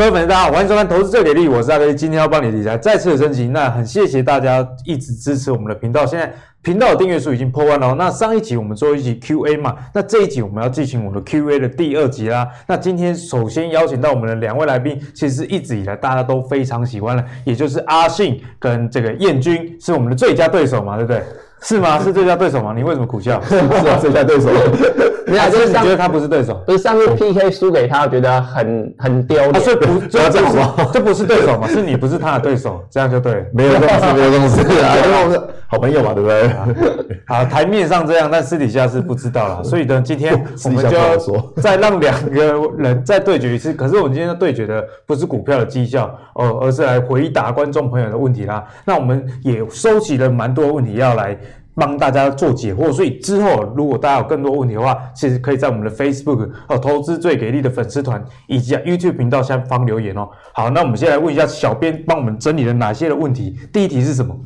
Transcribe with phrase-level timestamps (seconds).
[0.00, 3.48] 各位粉丝，大家好，欢迎收看《投资最给力》，我是阿飞，今天要帮你理财再次的升级。
[3.48, 6.32] 那很谢谢大家一直支持我们的频道，现在
[6.62, 7.94] 频道的订阅数已经破万了。
[7.98, 12.48] 那上一集我们做一集 Q&A 嘛，那这一集我们要进行我们的 Q&A 的第二集啦。
[12.66, 21.22] 那今天首先邀请到我们的两位来宾，其实一直以来大家都非常喜欢的，也就是阿信跟这个彦钧，是我们的最佳对手嘛，对不对？
[21.62, 21.98] 是吗？
[21.98, 22.72] 是最佳对手吗？
[22.74, 23.40] 你为什么苦笑？
[23.48, 24.48] 是啊，最佳对手。
[25.26, 26.60] 没有，就是你觉得他不是对手？
[26.66, 29.54] 不是上次 PK 输给他，我觉得很很丢脸。
[29.62, 30.38] 所以不， 这样子
[30.92, 31.68] 这不是对手嘛？
[31.68, 33.46] 是你不是他的对手， 这样就对。
[33.52, 36.50] 没有这种事，没有这种事啊，因为我是好朋友嘛，对不对？
[37.26, 39.62] 好，台面上这样，但私底下是不知道了。
[39.62, 40.34] 所以呢，今天
[40.64, 41.16] 我们就要
[41.62, 43.72] 再让两个人再对决一次。
[43.72, 48.64] 可是我们今天要对决的不是股票的绩效哦，而是来回答观众朋友的问题啦。
[48.84, 51.38] 那我们也收集了蛮多问题要来。
[51.74, 60.28] 帮大家做解惑，所以之后如果大家有更多问题的话，其实可以在我们的 Facebook 哦，投资最给力的粉丝团以及 YouTube 频道下方留言哦。
[60.52, 63.58] 好，那我们先来问一下小编帮我们整理了哪些的问题。
[63.72, 64.36] 第一题是什么？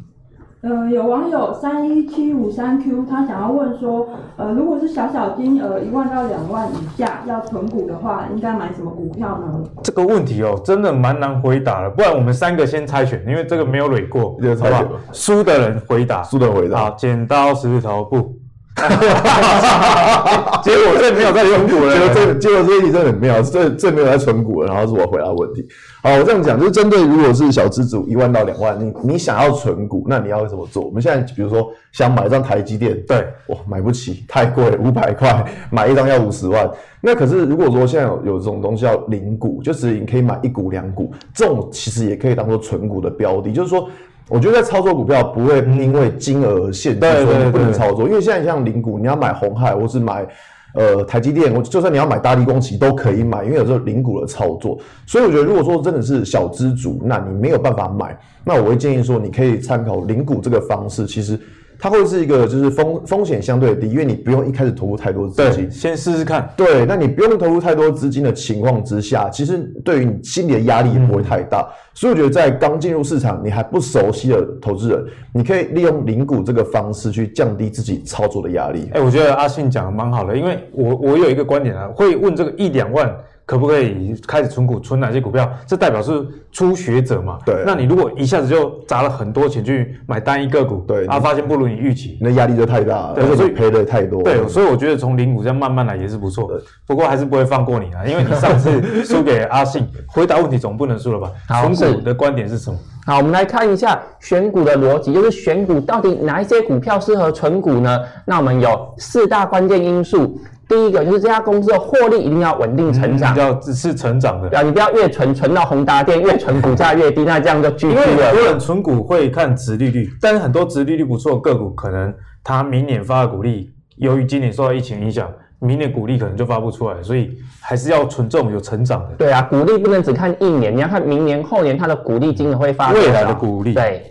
[0.65, 9.63] 呃，有网友三一七五三 Q，他想要问说，呃，如果是小小金额一万到两万以下要存股的话，应该买什么股票呢？
[9.83, 11.91] 这个问题哦，真的蛮难回答的。
[11.91, 14.85] 不然我们三个先猜拳，因为这个没有垒过，好不好。
[15.13, 16.79] 输的人回答，输的人回答。
[16.79, 18.35] 好，剪刀石头布。
[18.77, 20.63] 哈哈哈哈哈！
[20.65, 25.65] 结果这没有在存股了，结果这结果这一题真的很妙，这这没有在存股了，然后是我回答问题。
[26.03, 30.85] 好，我这样讲就是针对如果是小资主一万到两万，你你想要存股，那你要怎么做？
[30.85, 36.69] 我们现在比如说想买一张台积电，对，哇，买不起，太贵，五百块 买一张要五十万。
[37.01, 43.89] 那可是如果说现在有有这种东西叫零股，就是你可以买一股两股，这种其实也可以当做存股的标的，就是说。
[44.29, 50.27] 我觉得在操作股票不会因为金额而限制说你不能操作，因为现在像零股，你要买红海或是买
[50.75, 54.79] 呃台积电，我就算你要买大力光其实都可以买，因为有时候零股的操作。
[55.07, 61.39] 所以我觉得如果说真的是小资主，那你没有办法买，那我会建议说你可以参考零股这个方式，其实。
[61.79, 66.49] 它会是一个就是风风险相对低，因为你不用一开始投入太多资金，先试试看。
[66.57, 71.61] 对，那你不用投入太多资金的情况之下，其实对于你心理的压力也不会太大。
[71.61, 78.89] 嗯、所以我觉得在刚进入市场你还不熟悉的投资人，你可以利用零股这个方式去降低自己操作的压力。
[78.93, 83.15] 哎、欸，我觉得阿信讲的蛮好的，因为我我有一个观点啊，会问这个一两万。
[83.47, 84.81] 可不可以开始存股？
[84.81, 85.51] 存哪些股票？
[85.67, 87.39] 这代表是初学者嘛？
[87.45, 87.63] 对。
[87.67, 94.23] 那你如果一下子就砸了很多钱去买单一个股，对，啊，发现不如你预期，那压力就太大了，对，所以赔的太多。
[94.23, 96.63] 对，所以我觉得从零股这样慢慢来也是不错的。
[96.87, 101.31] 不过还是不会放过你啊，因为你上次输给阿信， 回答问题总不能输了吧？
[101.61, 102.79] 存股的观点是什么？
[103.07, 108.01] 好，我们来看一下选股的逻辑，就是选股到底哪一些股票适合存股呢？
[108.25, 110.41] 那我们有四大关键因素。
[110.69, 114.49] 第一个就是这家公司的获利一定要稳定成长，要只是成长的。
[114.49, 118.11] 对啊，你不要越存存到宏达电，越存股价越低，那这样就 GG 了。
[118.11, 129.15] 因为很多人存股会看值利率，但是很多值利率不错的个股，可能它明年发的股利，由于今年受到疫情影响，明年股利可能就发不出来，所以还是要存这种有成长的。
[129.19, 133.75] 对啊，股利不能只看一年，你要看明年、后年它的股利金额会发未来的股利。
[133.75, 134.11] 对，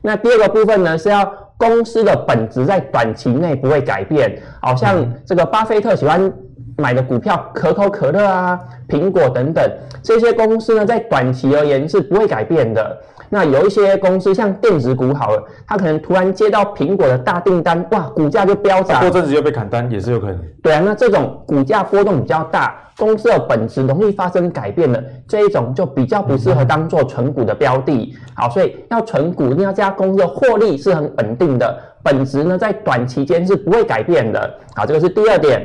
[0.00, 1.32] 那第二个部分呢是要。
[1.62, 6.32] 公司的本质在短期内不会改变，好像这个巴菲特喜欢
[6.76, 8.58] 买的股票，可口可乐啊、
[8.88, 9.64] 苹果等等
[10.02, 13.00] 这些公司呢，在短期而言是不会改变的。
[13.34, 20.38] 那有一些公司像电子股好了，它可能突然接到苹果的大订单，哇，股价就飙涨，过阵子又被砍单也是有可能。
[20.62, 22.78] 对啊，那这种股价波动比较大。
[22.98, 28.14] 公司的本质容易发生改变的这一种就比较不适合当做存股的标的。
[28.34, 34.58] 好，所以要存股，一定要这家公司的获利是很稳定的，本质呢在短期间是不会改变的。
[34.76, 35.62] 好，这个是第二点。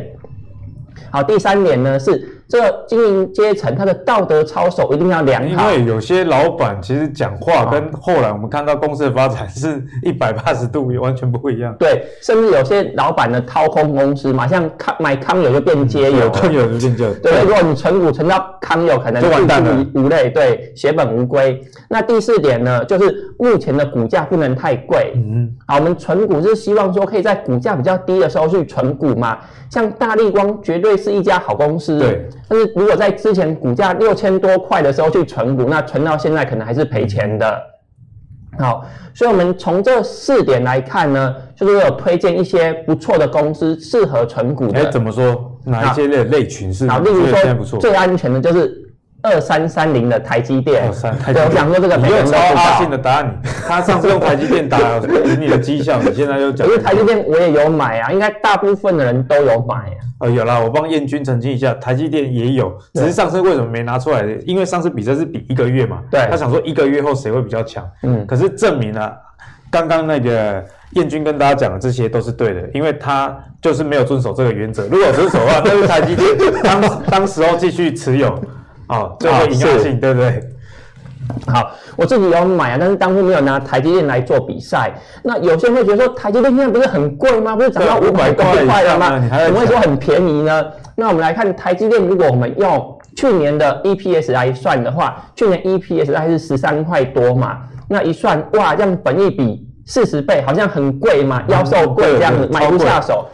[1.11, 2.37] 好，第三点呢是。
[2.50, 5.69] 这个经营阶层，他的道德操守一定要良好。
[5.72, 11.75] 因为有些老板其实讲话跟后来我们看到公司的发展是 一百八十度也完全不一样。
[11.77, 17.13] 对，甚至有些老板呢掏空公司嘛，像康买康友就变街友，康友就变街友。
[17.16, 21.62] 对，如果你存股存到康友，可能就完蛋了，无类，对，血本无归。
[21.89, 25.12] 那第四点呢，就是目前的股价不能太贵。
[25.16, 29.38] 嗯，好，我们存股是希望说可以在股价比较低的时候去存股嘛。
[29.69, 32.00] 像大立光绝对是一家好公司。
[32.00, 32.30] 对。
[32.47, 37.61] 但是如果在之前股价六千多块的时候去存股，那存到现在可能还是赔钱的。
[38.57, 44.79] 好，所以我们从这四点来看呢，就是有推荐一些不错的公司适合存股的。
[44.79, 45.59] 哎，怎么说？
[45.63, 46.88] 哪一些类类群是？
[46.88, 48.87] 好，例如说最安全的就是
[49.27, 50.88] 二三三零的台积电。
[50.88, 50.94] 我
[51.53, 56.68] 想说这个没有抄阿信的答案，他上次用台积电打赢你的绩效，你现在又讲。
[56.68, 60.00] 因为台积电我也有买啊，应该大部分的人都有买啊。
[60.19, 64.25] 哦，有啦，我帮燕君澄清一下，台积电也有，只是上次为什么没拿出来？
[64.45, 67.88] 因为上次比赛是比一个月嘛，对，他想说一个月后谁会比较强。
[68.01, 69.15] 嗯，可是证明了
[69.69, 74.88] 刚刚那个燕军跟大家讲的这些都是对的，因为他就是没有遵守这个原则。
[74.88, 76.81] 如果遵守的话，那是台积电当
[77.12, 78.41] 当时候继续持有，
[78.89, 80.44] 哦，最后赢阿信，对不对？
[81.45, 84.94] 好，我自己有买啊，但是当初没有拿台积电来做比赛。
[85.24, 87.56] 那有些人会觉得说，台积电现在不是很贵吗？
[87.56, 89.19] 不是涨到五百多块了吗？
[89.45, 90.66] 怎么会说很便宜呢？
[90.95, 97.57] 那我们来看台积电，如果我们用去年的 EPS 来算的话，去年 EPS 大概是十三块多嘛。
[97.90, 103.25] 那一算，哇，这样本益比四十倍，好像很贵嘛，妖兽贵这样子，买不下手。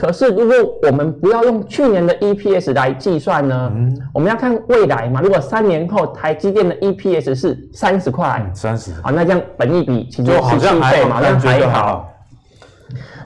[0.00, 3.70] 可是，如果我们不要用去年的 EPS 来计算呢？
[3.74, 5.20] 嗯、我们要看未来嘛。
[5.20, 12.10] 如果三年后台积电的 EPS 是三十块，三十啊，那这样本益比其实就好像还好，那还好。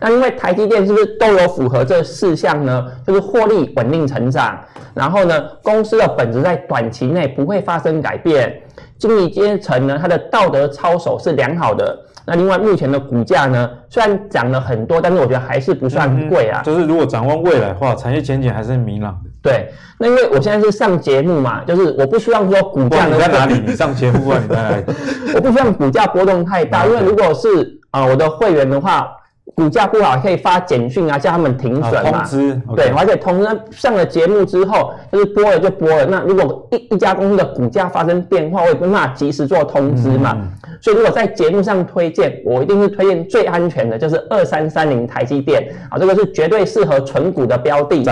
[0.00, 2.84] 那因为台积电是不是都有符合这四项呢？
[3.06, 4.58] 就是获利稳定成长，
[4.94, 8.52] 然后呢，公司的本质在短期内不会发生改变，
[8.98, 11.96] 经理阶层呢，它的道德操守是良好的。
[12.26, 16.62] 那另外，目前的股价呢，虽然涨了很多，但是我觉得还是不算贵啊。
[16.62, 19.30] 就是如果展望未来的话，产业前景还是明朗的。
[19.42, 23.62] 对，那因为我现在是上节目嘛，就是我不希望说股价你在哪里？
[23.66, 24.38] 你上节目啊？
[24.42, 24.84] 你在哪里？
[25.34, 29.08] 我不希望股价波动太大，因为如果是啊、呃、我的会员的话。
[29.54, 32.10] 股价不好可以发简讯啊，叫他们停损嘛。
[32.10, 36.04] 通知，对，而且通知上了节目之后，就是播了就播了。
[36.04, 40.32] 那如果一一家公司的股价发生变化，我也没办法及时做通知嘛。
[40.34, 48.02] 嗯、所以如果在节目上推荐，我一定是推荐最安全的，就是二三三零台积电啊，这个是绝对适合存股的标的。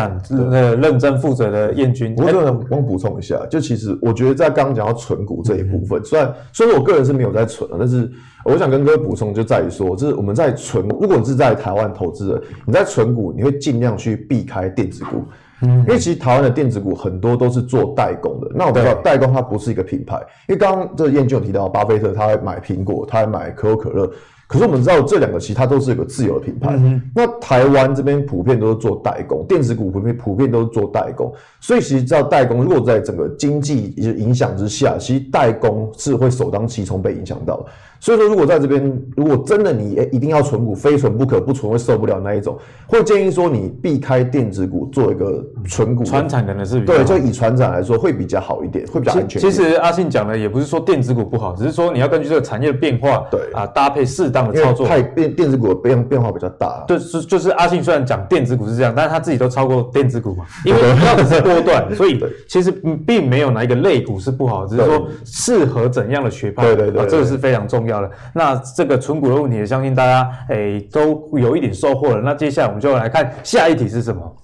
[0.81, 2.15] 认真负责的燕君。
[2.17, 8.09] 我我我补充一下，就其实我觉得在刚刚讲到存股这一部分，虽然虽然我个人是没有在存的，但是。
[8.45, 15.25] 我想跟各位补充，就在于说，就是我们在存，如果你是在台湾投资人，你在存股，你会尽量去避开电子股，
[15.63, 18.51] 嗯，因为其实台湾的电子股很多都是做代工的。
[18.55, 20.17] 那我们知道代工它不是一个品牌，
[20.49, 24.11] 因为刚刚这个彦君有提到，巴菲特他还买苹果，他还买可口可乐。
[24.49, 26.75] 可是我们知道这两个其实它都是一个自有的品牌。
[26.77, 37.65] 嗯、那台湾这边普遍都是做代工，电子股普遍普遍都是做代工，所以其实知道代工，如果在整个经济影响之下，其实代工是会首当其冲被影响到。
[38.03, 42.59] 所以说，如果在这边，如果真的你一定要存股，非存不可，不存会受不了那一种，
[42.89, 46.03] 会建议说你避开电子股，做一个存股。
[46.03, 49.41] 传产可能是比较对，就以传产来说会比较好一点，会比较安全。
[49.41, 54.85] 其实阿信讲的也不是说电子股不好，只是说你要根据这个产业的变化，对啊，搭配适当的操作。
[54.85, 56.85] 太变电子股的变变化比较大。
[56.89, 62.73] 对，是就是阿信虽然讲电子股是这样，但是他自己都超过电子股嘛， 因为要的是波段，所以其实
[63.07, 66.65] 并没有哪一个类股是不好，只是说适合怎样的学派。
[66.65, 68.11] 对对对，这个是非常重要的。
[68.35, 72.23] 那这个存股的问题，相信大家诶都有一点收获了。
[72.23, 74.37] 那接下来我们就来看下一题是什么？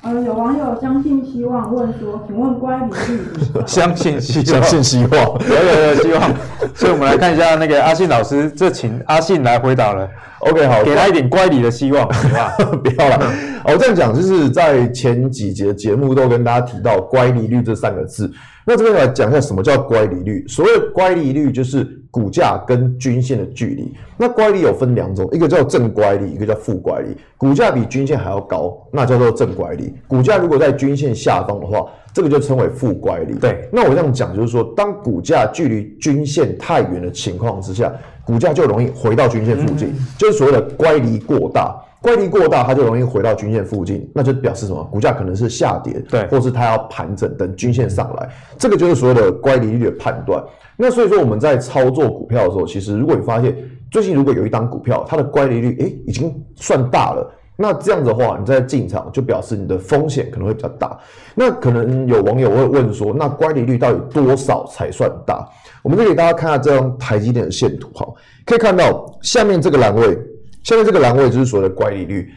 [0.00, 3.20] 呃，有网友相信希望问说，请问乖离率？
[3.66, 6.22] 相信希相信希望， 有有有希望。
[6.72, 10.08] 所以我们来看一下那个阿信老师，这请阿信来回答了。
[10.38, 12.54] OK，好，给他一点乖离的希望， 好吧？
[12.76, 13.32] 不要了。
[13.64, 18.30] 我这样讲，就是在前几节节目都跟大家提到乖离率这三个字。
[18.64, 20.46] 那这边来讲一下什么叫乖离率。
[20.46, 23.94] 所谓乖离率，就是股价跟均线的距离。
[24.16, 27.16] 那乖离有分两种，一个叫正乖离，一个叫负乖离。
[27.36, 29.92] 股价比均线还要高，那叫做正乖离。
[30.06, 33.34] 股价如果在均线下方的话，这个就称为负乖离。
[33.34, 37.92] 对，那我这样讲就是说，当股价距离均线太远的情况之下，
[38.24, 41.76] 股价就容易回到均线附近，嗯、就是所谓的乖离过大。
[42.00, 44.84] 乖离过大，它就容易回到均线附近，那就表示什么？
[44.84, 50.42] 股价可能是下跌，对，或是它要盘整，等均线上来，这个就是所谓的乖离率的判断。
[50.76, 53.56] 那所以说我们在操作股票的时候，其实如果你发现
[53.90, 60.96] 最近如果有一档股票，它的乖离率诶已经算大了，那这样子的话，你再进场就表示你的风险可能会比较大。
[61.34, 65.44] 那可能有网友会问说，那乖离率到底多少才算大？
[65.82, 68.06] 我们就给大家看下这张台积电的线图，哈，
[68.46, 70.16] 可以看到下面这个栏位。
[70.68, 72.30] 下面这个栏位就是所谓的乖离率，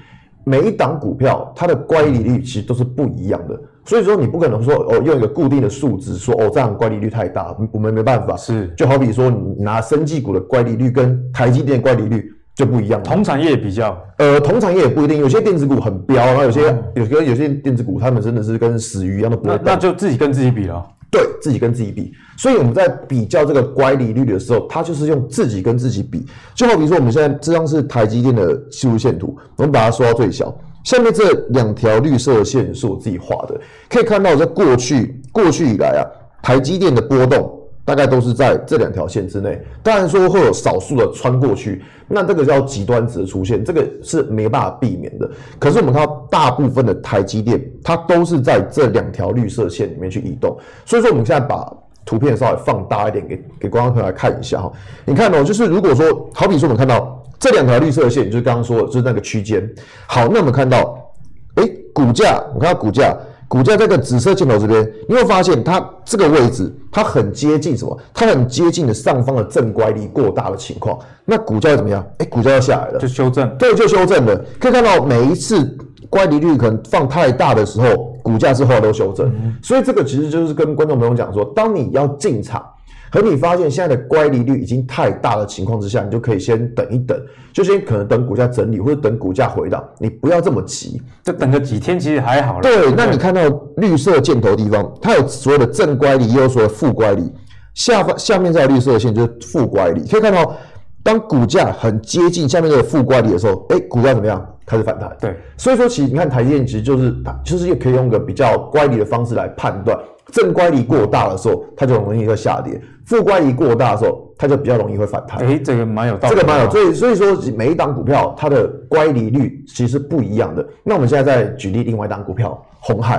[0.46, 8.38] 每一档股票它的乖离率其实都是不一样的，所以说你不可能说哦用一个固定的数值说哦这样乖离率太大，我们没办法。
[8.38, 13.06] 是，就好比说你拿生技股的乖离率跟台积电乖离率就不一样了。
[13.06, 20.86] 同产业比较，呃，同产业也不一定，有些电子股很飙，然后有些、嗯、有些有些电子股他们真的是跟死鱼一样的不会，那就自己跟自己比了。
[21.12, 26.26] 对自己跟自己比，所以我们在比较这个乖离率的时候，它就是用自己跟自己比。
[26.56, 30.58] 就好比说，我们现在这张是台积电的技术线图，我们把它缩到最小。
[30.86, 36.02] 下面这两条绿色的线是我自己画的，可以看到在过去过去以来啊，
[36.42, 45.30] 台积电的波动大概都是在这两条线之内，当然说会有少数的穿过去，那这个叫极端值出现，这个是没办法避免的。
[45.58, 51.70] 可是我们看到大部分的台积电，它都是在这两条绿色线里面去移动，所以说我们现在把
[52.06, 54.72] 图片稍微放大一点，给给观众朋友来看一下哈。
[55.04, 59.68] 你看哦，就是如果说好比说我们看到这两条绿色线，就是刚刚说的，就是那个区间。
[60.06, 61.12] 好，那我们看到，
[61.56, 63.18] 哎，股价，我看到股价。
[63.52, 68.00] 股价这个紫色箭头这边，你会发现它这个位置，它很接近什么？
[68.14, 70.98] 它很接近的上方的正乖离过大的情况。
[71.26, 72.02] 那股价怎么样？
[72.20, 73.54] 哎，股价要下来了，就修正。
[73.58, 74.38] 对，就修正了。
[74.58, 75.78] 可以看到每一次
[76.10, 79.28] 乖离率可能放太大的时候，股价之后都修正。
[79.28, 82.64] 嗯、所以这个其实就是跟观众朋友讲说，当你要进场。
[83.12, 87.20] 和你发现现在的乖离率已经太大的情况之下，你就可以先等一等，
[87.52, 92.62] 就先可能等股价整理或者等股价回档，你不要这么急，就等个几天其实还好。
[92.62, 93.42] 对，那你看到
[93.78, 97.30] 绿色箭头的地方，它有所谓的正乖离，也有所谓的负乖离。
[97.74, 100.56] 下方下面这条绿色线就是负乖离，可以看到，
[101.04, 104.46] 当股价很接近下面这个负乖离的时候，哎，股价怎么样？
[104.72, 105.12] 开始反弹。
[105.20, 107.14] 对，所以说其实你看台积电其实就是
[107.44, 110.00] 就是也可以用个比较乖离的方式来判断。
[110.32, 115.46] 正乖离过大的时候，它就容易会下跌；负乖离过大的时候，它就比较容易会反弹。
[115.46, 116.34] 哎，这个蛮有道理。
[116.34, 120.66] 这个蛮有，所以所以说每一档股票它的乖离率其实是不一样的。
[120.84, 123.18] 那我们现在再举例另外一档股票，红海。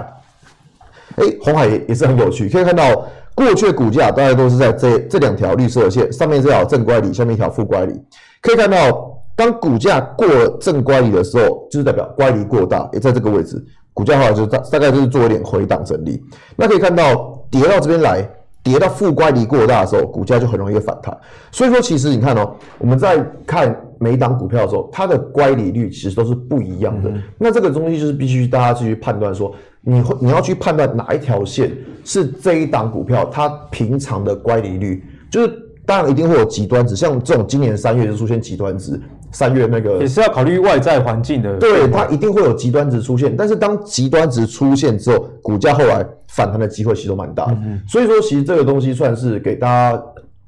[1.17, 7.93] 哎，红海也也是很有趣，可以看到过去的股价大概都是在这这两条绿色线，上面这条正乖离，下面一条负乖离。
[8.41, 9.12] 可以看到，
[9.43, 13.61] 当股价过了正乖离的时候，就是代表乖离过大，也在这个位置。
[13.93, 16.23] 股价的话，就大大概就是做一点回档整理。
[16.55, 18.25] 那可以看到，跌到这边来，
[18.63, 21.17] 跌到负乖离过大的时候，股价就很容易反弹。
[21.51, 27.11] 所以说，其实你看哦，我们在看每一档股票的时候，它的乖离率其实都是不一样的。
[27.11, 35.53] 嗯、那这个东西就是必须大家去判断说，你会你要去判断哪一条线是这一档股票它平常的乖离率，就是
[35.85, 38.99] 当然一定会有极端值，像这种今年三月就出现极端值。
[39.33, 43.35] 三月那个也是要考虑外在环境的，对，它一定会有极端值出现。
[43.37, 47.53] 但是当极端值出现之后，股价后来反弹的机会其实都蛮大的。
[47.65, 50.03] 嗯、所以说，其实这个东西算是给大家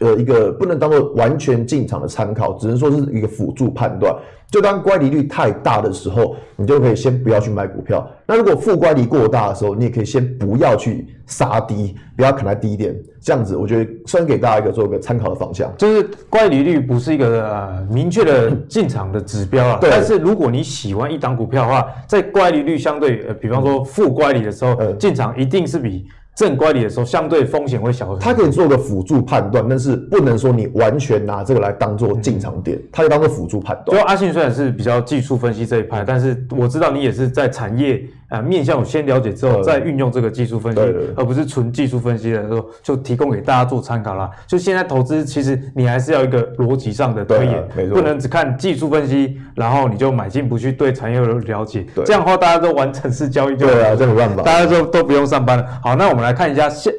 [0.04, 4.14] 呃一个不能当做完全进场的参考，只能说是一个辅助判断。
[4.50, 8.08] 就当乖离率太大的时候，你就可以先不要去买股票。
[8.24, 12.94] 那如果负乖离过大的时候，你也可以先不要去杀低，不要砍在低点。
[13.20, 15.72] 这样子，我觉得算给大家一个做一个参考的方向。
[15.76, 19.78] 就是乖离率不是一个呃明确的进场的指标啊。
[19.80, 19.90] 对。
[19.90, 26.06] 但是如果你喜欢一档股票的话，在乖离率相对呃，比方说负乖离的时候，进场一定是比。
[26.34, 28.20] 正乖离的时候，相对风险会小很多。
[28.20, 33.98] 它可以做个辅助判断，但是不能说你完全拿这个来当做进场点，它可以当做辅助判断。
[33.98, 38.02] 就阿信虽然是比较技术分析这一派，但是我知道你也是在产业。
[38.34, 40.80] 啊，面向我先了解之后，再运用这个技术分析，
[41.16, 44.30] 而不是纯技术分析的时候，就提供给大家做参考啦。
[44.46, 51.86] 就现在投资，其实你还是要一个逻辑上的推演，啊、不能只看技术分析，然后你就买进不去对产业有了解。
[52.04, 55.66] 这样的话大家都玩程式交易就对啊，这没办法，大家就都不用上班了。
[55.82, 56.92] 好，那我们来看一下现，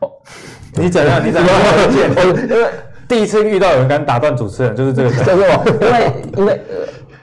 [0.00, 0.10] 哦，
[0.74, 1.20] 你怎样？
[1.24, 1.56] 你怎样？
[2.48, 2.66] 因 为
[3.06, 6.60] 第一次遇到有人敢打断主持人，就是这个，就是我，因为因为。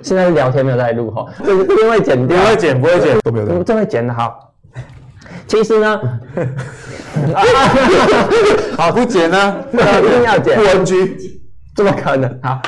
[0.05, 4.53] 现在是聊天没有在录哈，这这边会剪掉，不会剪，不会剪，都没有剪，这会剪的好。
[5.47, 5.99] 其实呢，
[8.77, 11.41] 好 不剪呢，一定要剪，不 NG，
[11.75, 12.39] 怎么可能？
[12.43, 12.61] 好，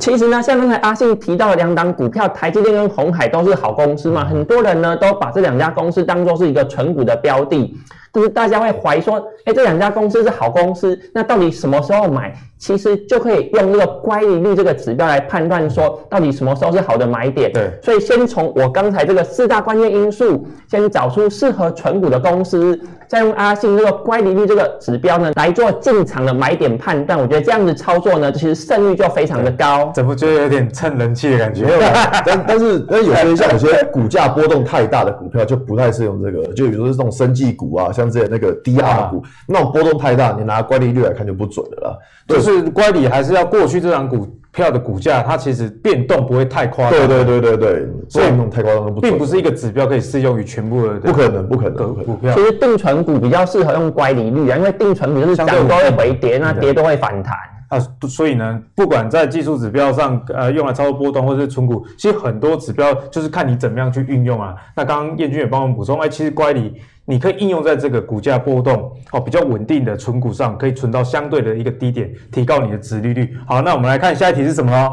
[0.00, 7.72] 其实呢，像刚才阿信提到的两档股票，台积电跟红海都是好公司嘛，很多人呢都把这两家公司当作是一个存股的标的，
[8.18, 12.34] 就是大家会怀疑说，哎，这两家公司是好公司，那到底什么时候买？
[12.58, 17.52] 其实就可以用这个乖离率这个指标来判断说，到底什么时候是好的买点。
[17.52, 27.16] 对，所以先从我刚才这个四大关键因素，先找出适合存股的公司，再用阿信这个乖离率这个指标呢来做进场的买点判断。
[27.16, 29.92] 我觉得这样子操作呢，其实胜率就非常的高。
[29.94, 31.64] 怎么觉得有点蹭人气的感觉？
[31.64, 31.78] 没有，
[32.26, 41.98] 但但是但有些像有些股价波动太大的股票就不太适用这个，就比如说这种生技股啊，像那个 DR 股，那种波动太大，你拿乖离率来看就不准了啦。
[42.26, 42.48] 就。
[42.48, 47.06] 是乖离还是要过去这张股票的股价，它其实变动不会太夸张。
[47.06, 50.94] 对对对对对，所以那种太夸张都不，并不是一个指标可以适用于全部的。
[51.00, 52.32] 不可能，不可能，股票。
[52.34, 57.34] 其实定存股比较适合用乖离率啊，因为定存股就是涨都会回跌，那跌都会反弹。
[57.68, 64.54] 啊，所以呢，不管在技术指标上，呃，用来操作波动或者是存股，其实很多指标就是看你怎么样去运用啊。
[64.74, 66.72] 那刚刚彦钧也帮我们补充，哎，其实乖离
[67.08, 73.34] 你可以应用在这个股价波动哦比较稳定的存股上，可以存到相对的一个低点，提高你的值利率。
[73.46, 74.90] 好，那我们来看下一题是什么呢？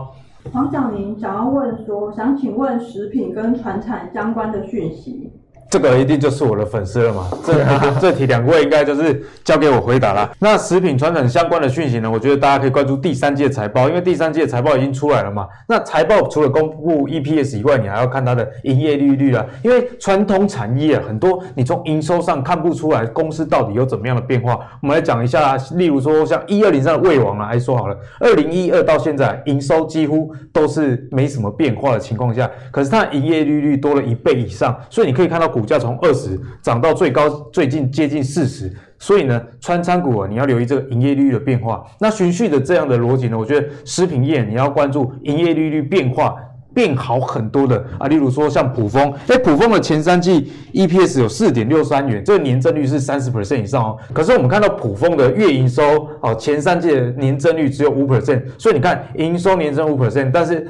[0.54, 5.30] 黄小宁想要问说，想请问食品跟船产相关的讯息。
[5.76, 7.28] 这个一定就是我的粉丝了嘛？
[7.46, 10.32] 这这题两位应该就是交给我回答了。
[10.40, 12.10] 那食品传产相关的讯息呢？
[12.10, 15.46] 我觉得大家可以关注第三届财报，因为第三届财报已经出来了嘛。
[15.68, 19.46] 那财报除了公布 EPS 以外，你还要看它的营业利率啊。
[19.64, 24.58] 因为传统产业啊，很多你从营收上看不出来公司到底有怎么样的变化。
[24.82, 38.72] 我们来讲一下，例如说像一二零三的魏王啊，还说好了，二零一二到现在营收几乎都是没什么变化的情况下，可是它营业利率多了一倍以上，所以你可以看到股价从二十涨到最高，最近接近四十。
[38.98, 41.86] 所以呢，传产股啊，你要留意这个营业利率的变化。
[42.00, 46.36] 那循序的这样的逻辑呢，我觉得食品业你要关注营业利率变化
[46.74, 48.08] 变好很多的啊。
[48.08, 53.98] 例如说像普丰，哎，卜蜂的前三季 EPS 有四点六三元，这个年增率是三十 percent 以上哦。
[54.14, 60.66] 可是我们看到普丰的月营收哦，前三季的年增率只有五 percent，所以你看营收年增五 percent，但是。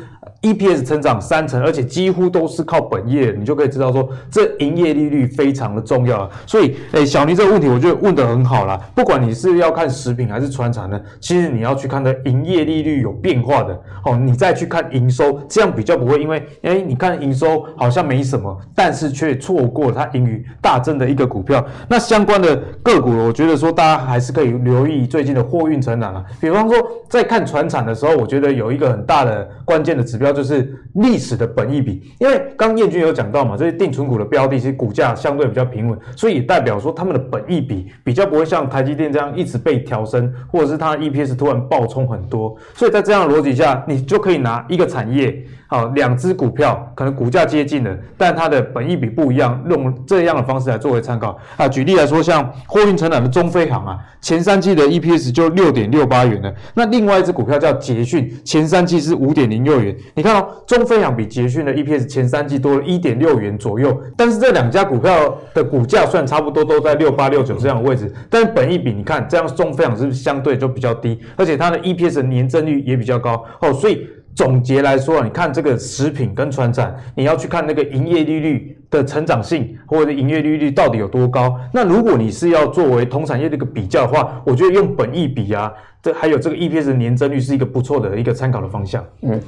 [0.45, 6.29] EPS 成长三成，而且几乎都是靠本业，你就可以知道说这营业利率非常的重要。
[6.45, 8.79] 所以，诶，小尼这个问题我觉得问得很好啦。
[8.93, 13.73] 不管你是要看食品还是船产呢，其实你要去看的营业利率有变化的
[14.03, 21.65] 哦，你再去看营收，这样比较不会因为诶，你看营收好像没什么，但是却错过它盈余大增的一个股票。
[21.87, 26.23] 那相关的个股，我觉得说大家还是可以留意最近的货运成长啊。
[26.39, 26.77] 比方说，
[27.09, 30.34] 在看船产的时候，我觉得有一个很大的关键的指标。
[30.35, 42.55] 就是历史的本益比，因为刚燕军有讲到嘛，这些定存股的标的，其实股价相对比较平稳，所以也代表说他们的本益比比较不会像台积电这样一直被调升，或者是它 EPS 突然暴冲很多。
[42.73, 45.43] 所以在这样的逻辑下，你就可以拿一个产业。
[45.67, 51.67] 好，两只股票可能股价接近了，但它的本益比不一样，用这样的方式来作为参考啊。
[51.67, 56.53] 举例来说，像货运承揽的中飞航啊，前三季的 EPS 就六点六八元了。
[56.75, 59.95] 那另外一只股票叫捷讯，前三季是五点零六元。
[60.13, 74.07] 你看哦，中飞航比捷讯的 EPS 前三季多了一点六元左右，但是这两家股票的股价算差不多都在六八六九这样的位置，但是本益比你看这样中飞航是不是相对就比较低，而且它的 EPS 的年增率也比较高哦，所以。
[74.35, 81.57] 总结来说，你看这个食品跟船产，你要去看那个营业利率的成长性，或者营业利率到底有多高。
[81.73, 85.71] 那如果你是要作为同产业的一个比较的话，我觉得用本益比啊，
[86.03, 89.03] 这还有这个 EPS 的年增率是一个不错的一个参考的方向。
[89.21, 89.41] 嗯。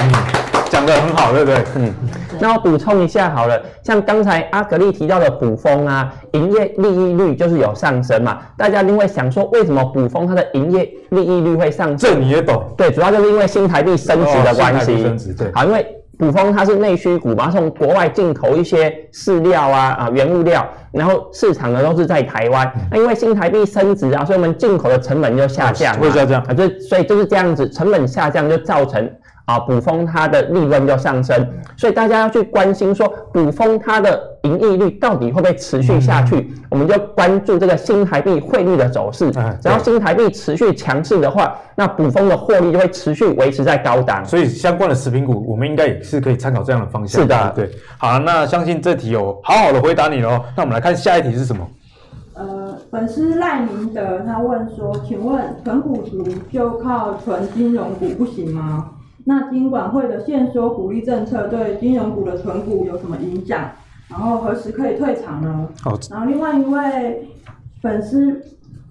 [0.00, 0.43] 嗯
[0.84, 1.64] 讲得很好，对不对？
[1.76, 1.92] 嗯，
[2.40, 8.38] 那我补充一下好了，像刚才阿格力提到的补风啊，营业利益率就是有上升嘛。
[8.58, 11.98] 大家一定会想说，为什么补风它的营业利益率会上升？
[11.98, 12.62] 这你也懂？
[12.76, 14.94] 对，主要就是因为新台币升值的关系。
[14.94, 15.50] 哦、升值对。
[15.54, 15.86] 好，因为
[16.18, 22.70] 补风它是内需股嘛，从国外进口一些饲料啊啊原物料，然后市场呢都是在台湾。
[22.90, 29.10] 那、嗯、因为新台币升值啊，所以我们进口的成本就下降，会下降啊，就所以就是这样子，成本下降就造成。
[29.46, 36.36] 啊，卜蜂它的利润就上升，所以大家要去关心说，卜蜂它的盈利率到底会不会持续下去？
[36.36, 39.30] 嗯、我们就关注这个新台币汇率的走势。
[39.30, 44.24] 只要新台币持续强势的话，那卜蜂的获利就会持续维持在高档。
[44.24, 47.20] 所以相关的食品股，我们应该也是可以参考这样的方向。
[47.20, 47.70] 是的，对。
[47.98, 50.42] 好，那相信这题有好好的回答你喽。
[50.56, 51.66] 那我们来看下一题是什么？
[52.32, 58.90] 呃，粉丝赖明德他问说，请问存股族就靠存金融股不行吗？
[59.26, 63.70] 那金管会的限缩鼓励政策对金融股的存股有什么影响？
[64.08, 65.66] 然后何时可以退场呢？
[65.82, 67.26] 好，然后另外一位
[67.80, 68.42] 粉丝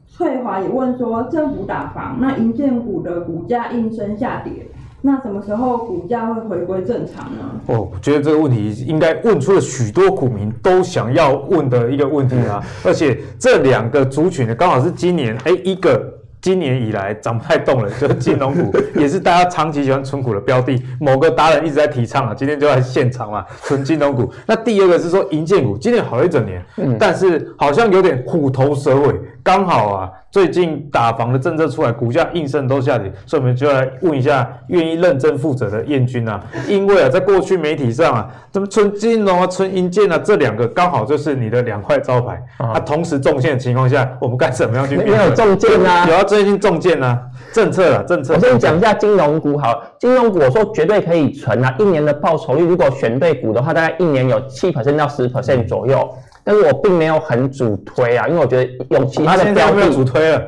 [0.08, 4.68] 翠华也问说，政府打房，那银建股的股价应声下跌，
[5.02, 7.62] 那什么时候股价会回归正常呢？
[7.68, 16.23] 哦，我觉得这个问题应该问出了许多股民都想要问的一个问题啊，而且这两个族群呢，刚好是今年哎一个。
[16.44, 20.78] 今年以来涨不太动了，就是金融股， 也是大家长期喜欢存股的标的。
[21.00, 24.30] 某个达人一直在提倡啊，今天就在现场嘛，存金融股。
[24.46, 30.10] 那第二个是说银建股，今年好了一整年，嗯，但是好像有点虎头蛇尾，刚好啊。
[30.32, 36.44] 最近打房的政策出来，股价应声都下跌，所以我们就来问一下愿意认真负责的燕军啊。
[36.68, 42.42] 因为啊，在过去媒体上啊，怎么存金融啊、存银建啊，这两个刚好就是你的两块招牌。
[42.58, 44.98] 啊，同时中线的情况下，我们该怎么样去？
[44.98, 48.34] 没有中箭啊，有啊最近中箭啊，政策啊，政策。
[48.34, 56.10] 我先讲一下金融股好，金融股我说绝对可以存啊，一年的报酬率如果选对股的话，大概一年有七 percent 到十 percent 左右。
[56.44, 60.42] 但是我并没有很主推啊，因为我觉得有其他的标的，没有主推了，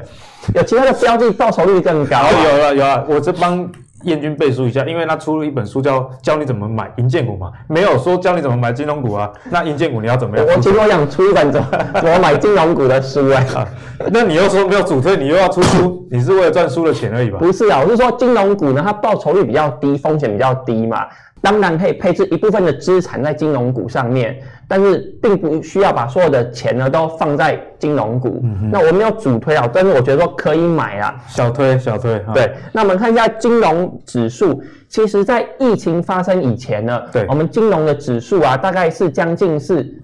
[0.53, 2.17] 有其他的标的报酬率更高。
[2.43, 3.67] 有了有了，我这帮
[4.03, 9.31] 燕军背书一下，因为他出了一本书叫《教你怎么买银建股》嘛，没有说教你怎么买金融股啊。
[9.49, 10.45] 那银建股你要怎么样？
[10.45, 13.67] 我其实我想出一本怎么买金融股的书哎、欸。
[14.11, 17.39] 那你又说没有主推，你又要出书，你是为了赚书的钱而已吧？
[17.39, 21.07] 不是啊，我是说金融股呢，它报酬率比较低，风险比较低嘛。
[21.45, 24.35] 当然可以配置一部分的资产在金融股上面，
[24.67, 28.41] 但是并不需要把所有的钱呢都放在金融股。
[28.43, 32.19] 嗯、那我没有主推啊，但是我觉得说可以买啊，小推小推。
[32.33, 40.01] 对，那我们看一下金融指数，其实在疫情发生以前呢，对，我们金融的指数啊，大概是将近是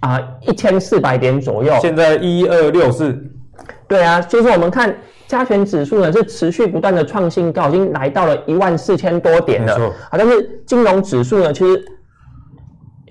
[0.00, 1.72] 啊一千四百点左右。
[1.80, 3.18] 现在一二六四。
[3.88, 4.94] 对啊，就是我们看。
[5.32, 9.74] 加权指数呢是持续不断的创新高，已经来到了一万四千多点了。
[10.10, 11.82] 啊，但是金融指数呢，其实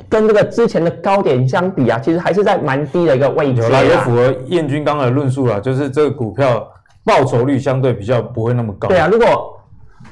[0.07, 3.63] 跟这个之前的高点相比啊，其实还是在蛮低的一个位置。
[3.63, 6.71] 有啦，也符合燕军刚刚的论述啦，就是这个股票
[7.03, 8.88] 报酬率相对比较不会那么高。
[8.88, 9.60] 对啊，如果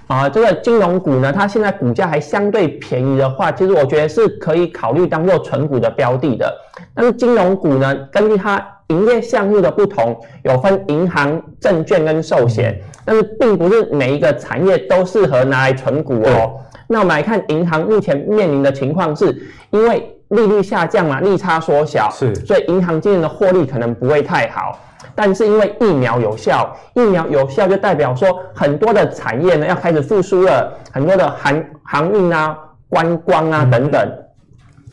[0.08, 6.52] 啊这个金融股呢，它现在股价还相对便宜的话，其实我觉得是可以考虑当做存股的标的的。
[6.96, 8.68] 但是金融股呢，根据它。
[8.90, 16.60] 营业项目的不同，有分银行、证券跟寿险，但是并不是每一个产业都适合拿来存股哦。
[16.88, 19.26] 那我们来看银行目前面临的情况是，
[19.70, 24.80] 因为利率下降嘛，利差缩小，是，所以银行今年的获利可能不会太好。
[25.14, 34.02] 但是因为疫苗有效，疫苗有效就代表说很多的产业呢要开始复苏了，很多的航航运啊、观光啊等等。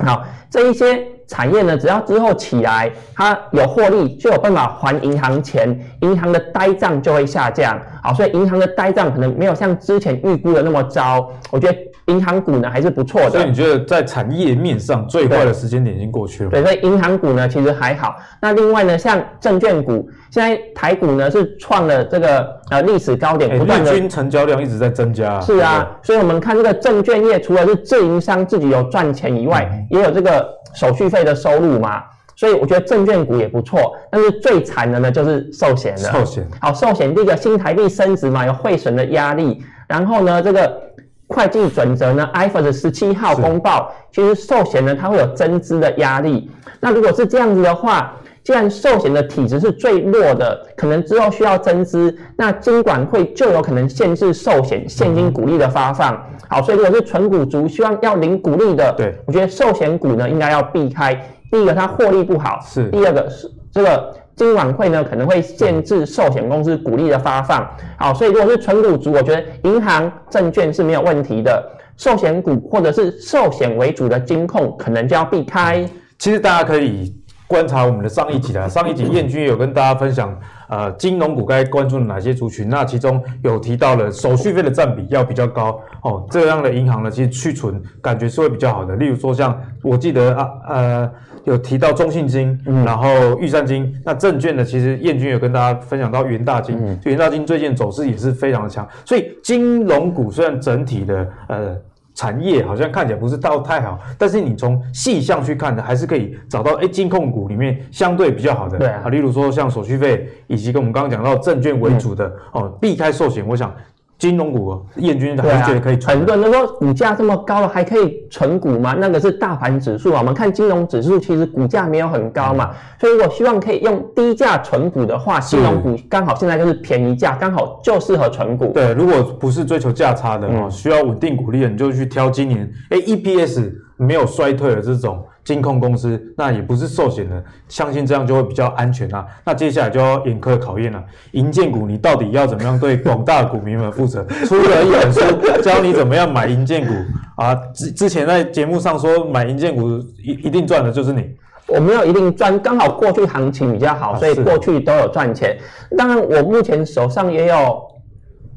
[0.05, 1.16] 好，这一些。
[1.27, 7.77] 产业呢，只要之后起来，它有获利，就有办法还银行钱，银行的呆账就会下降。
[8.07, 11.29] 好，所以银行的呆账可能没有像之前预估的那么糟。
[11.51, 13.31] 我觉得银行股呢还是不错的。
[13.31, 16.51] 所以你觉得在产业面上最坏的时间点已经过去了？
[16.51, 18.15] 对，所以银行股呢其实还好。
[18.41, 23.93] 那另外呢，像证券股，现在台股呢是创了这个呃历史高点，不断的。
[23.93, 25.41] 日均成交量一直在增加。
[25.41, 30.55] 是啊，所以我们看这个证券业，除了是自营商自己有赚钱以外，嗯、也有这个。
[30.75, 32.03] 手续费的收入嘛，
[32.37, 36.13] 所以我觉得证券股也不错，但是最惨的呢就是寿险了。
[36.13, 40.81] 寿险好，寿险第一个新台币升值嘛，有汇损的压力，然后呢这个
[41.29, 46.51] 会计准则呢，IFRS 十七号公报，其实寿险呢它会有增资的压力。
[46.79, 56.15] 那如果是这样子的话，既然寿险的体质是最弱的，可能之后需要增资，那金管会就有可能限制寿险现金股利的发放。
[56.15, 61.21] 嗯、好，所以如果是纯股族希望要领股利的，对，我觉得寿险股呢应该要避开。
[61.51, 67.69] 第一个它获利不好，是；第二个是这个金管会呢可能会限制寿险公司股利的发放。
[67.99, 71.63] 好，所以如果是纯股族，我觉得银行、证券是没有问题的，
[71.97, 75.89] 寿险股或者是寿险为主的金控可能就要避开。
[76.19, 77.15] 其实大家可以。
[77.49, 80.37] 观察我们的上一集啦， 上一集燕军有跟大家分享，
[80.69, 82.69] 呃，金融股该关注哪些族群？
[82.69, 88.97] 那其中有提到了手续费的占比要比较高哦，这样的银行呢，其实去存感觉是会比较好的。
[88.97, 91.11] 例如说，像我记得啊，呃，
[91.45, 93.95] 有提到中信金，嗯、然后玉山金。
[94.05, 98.87] 那证券呢，其实燕军有跟大家分享到元大金，嗯、元大金最近走势也是非常的强。
[99.05, 101.77] 所以金融股虽然整体的呃。
[102.17, 108.79] 产业好像看起来不是到太好，但是你从细项去看呢，还是可以找到哎金控股里面相对比较好的。
[108.79, 113.73] 对啊，例如说像手续费，以及跟我们刚刚讲到证券为主的、嗯、哦，避开寿险，我想。
[114.19, 116.17] 金融股，燕军还是觉得可以存。
[116.17, 118.97] 很多人都说股价这么高了，还可以存股吗？
[118.99, 120.21] 那个是大盘指数啊。
[120.21, 122.71] 我们看金融指数，其实股价没有很高嘛。
[122.71, 128.73] 嗯、所以如果希望可以用低价存股的话，金融股刚好现在就是便宜价，刚好就适合存股。
[128.73, 135.25] 对，如果不是追求价差的哦，嗯、需要稳定股利的，你就去挑今年哎 EPS 没有衰退的这种。
[135.45, 139.25] 金控公司那也不是寿险的，相信这样就会比较安全啊。
[139.45, 141.01] 那接下来就要严苛考验了，
[141.35, 144.25] 银建股你到底要怎么样对广大股民们负责？
[144.45, 145.21] 出了一本书
[145.63, 146.93] 教你怎么样买银建股
[147.37, 147.55] 啊。
[147.73, 149.89] 之之前在节目上说买银建股
[150.21, 151.31] 一一定赚的就是你，
[151.69, 155.57] 我没有一定赚，刚好过去行情比较好，所以过去都有赚钱。
[155.97, 157.81] 当然我目前手上也有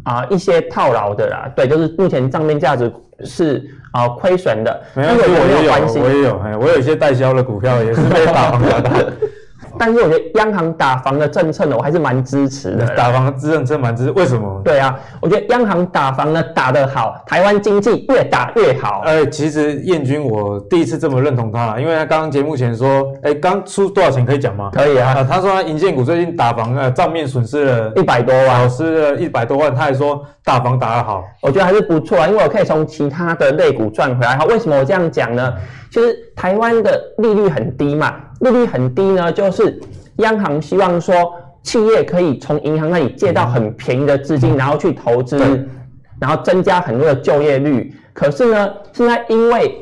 [0.05, 2.91] 啊一些套牢的啦，对，就是目前账面价值
[3.25, 3.63] 是。
[3.91, 9.11] 啊，亏损的，没有，我也有，我也有，哎，我有一些代销的股票也是被打房打的。
[9.79, 12.85] 但是我觉得央行打房的政策呢，我还是蛮支持的。
[12.95, 14.61] 打房的政策蛮支持，为什么？
[14.63, 19.01] 对啊，我觉得央行打房呢打得好，台湾经济越打越好。
[19.05, 24.69] 呃，其实燕军我第一次这么认同他了，因为他刚刚节目前说，哎，刚出多少钱可以讲吗？
[24.73, 25.13] 可以啊。
[25.17, 34.35] 啊他说他营建股最近打房呃账面损失了一百多万，损失了一百多万，他还说打房打得好，我觉得还是不错啊，因为我可以从其他的类股赚回来。
[34.35, 35.53] 好，为什么我这样讲呢？
[35.91, 39.79] 其实台湾的利率很低嘛，利率很低呢，就是。
[40.19, 41.15] 央行希望说，
[41.63, 45.37] 企业可以从银行那里借到很便宜的资金，然后去投资，
[46.19, 47.95] 然后增加很多的就业率。
[48.11, 49.73] 可是呢，现在因为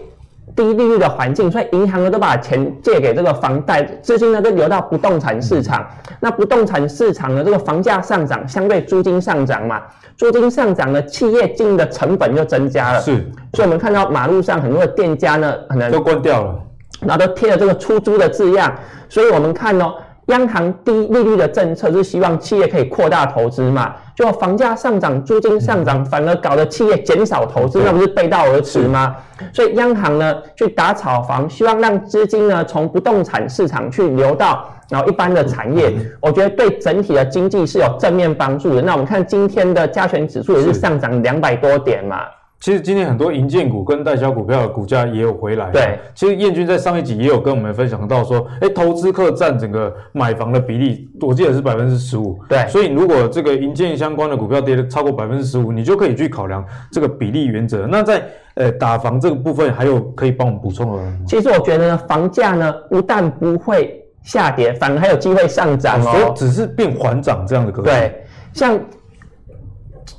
[0.56, 5.86] 低利率的环境，所以银行呢都把钱借给这个房贷，资金呢都流到不动产市场。
[6.20, 9.82] 那不动产市场呢，这个房价上涨，相对租金上涨嘛，
[10.16, 13.00] 租金上涨呢，企业经营的成本就增加了。
[13.02, 16.60] 是，所以我们看到马路上很多的店家呢，可能都关掉了，
[17.02, 18.74] 然后都贴了这个出租的字样。
[19.10, 19.94] 所以我们看哦，
[20.28, 23.96] 央行低利率的政策是希望企业可以扩大投资嘛。
[24.16, 29.16] 就房价上涨，租金上涨，反而搞得企业减少投资，那不是背道而驰吗？
[29.54, 38.82] 所以央行呢去打炒房，希望让资金呢从不动产市场去流到然后一般的产业，我觉得对整体的经济是有正面帮助的。
[38.82, 42.22] 那我们看今天的加权指数也是上涨两百多点嘛。
[42.60, 45.70] 其实今天很多银建股跟代销股票的股价也有回来。
[45.70, 52.40] 对，其实彦钧在上一集也有跟我们分享到说，哎，投资客占整个买房的比例，我记得是百分之十五。
[52.50, 57.86] 对，所以如果这个银建相关的股票跌了超过百分之十五，你就可以去考量这个比例原则。
[57.86, 58.24] 那在
[58.56, 61.18] 呃打房这个部分，还有可以帮我们补充的吗？
[61.28, 66.02] 其实我觉得呢，房价呢不但不会下跌，反而还有机会上涨
[66.36, 67.90] 只是变缓涨这样的格局。
[67.90, 68.80] 对，像。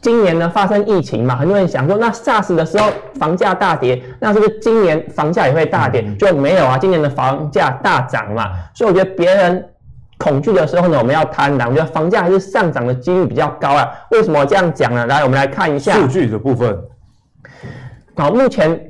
[0.00, 6.04] 今年呢发生疫情嘛，很多人想说，那 SARS 的时候房价大跌，那是不是今年房价也会大跌？
[6.16, 8.50] 就没有啊，今年的房价大涨嘛。
[8.74, 9.68] 所以我觉得别人
[10.18, 11.68] 恐惧的时候呢，我们要贪婪。
[11.68, 13.88] 我觉得房价还是上涨的几率比较高啊。
[14.10, 15.06] 为什么我这样讲呢？
[15.06, 16.78] 来，我们来看一下数据的部分。
[18.16, 18.87] 好，目前。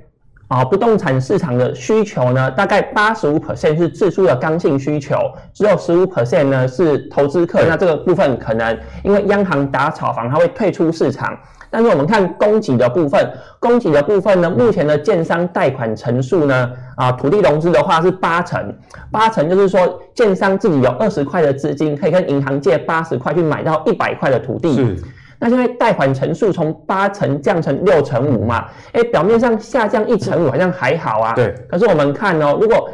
[0.48, 5.14] 啊，不动产市场的需求呢，大概八十五 percent 是自住的刚性需求，
[5.52, 7.61] 只有十五 percent 呢是投资客。
[7.68, 11.38] 那这个部分可能因为央行打炒房，它会退出市场。
[11.70, 13.30] 但是我们看供给的部分，
[13.61, 18.74] 供给的部分呢，目前的建商贷款成数呢，啊，土地融资的话是八成，
[19.12, 24.74] 八成就是说建商自己有二十块的资金，可以跟银行借八十块去买到一百块的土地。
[24.74, 24.96] 是。
[25.40, 28.66] 那现在贷款成数从八成降成六成五嘛？
[28.92, 31.33] 哎，表面上下降一成五好像还好啊。
[31.35, 31.55] 对。
[31.70, 32.90] 可是我们看哦，如果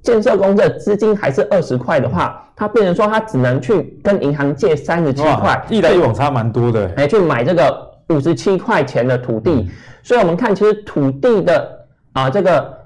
[0.00, 6.88] 建设公司的资金还是二十块的话，它变成说它只能去跟银行借三十七块，一来一往差蛮多的。
[6.96, 9.50] 哎，去买这个五十七块钱的土地。
[9.50, 9.68] 嗯、
[10.04, 11.68] 所以我们看，其实土地的
[12.12, 12.78] 啊这个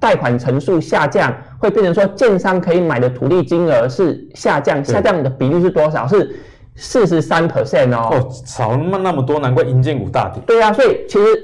[0.00, 6.08] 贷款成数下降，会变成说建商可以买的土地金额是下降，下降的比例是多少？
[6.08, 6.34] 是。
[6.76, 10.42] 四十三 percent 哦，哦，少那么那么多，难怪银建股大跌。
[10.46, 11.42] 对啊，所以其实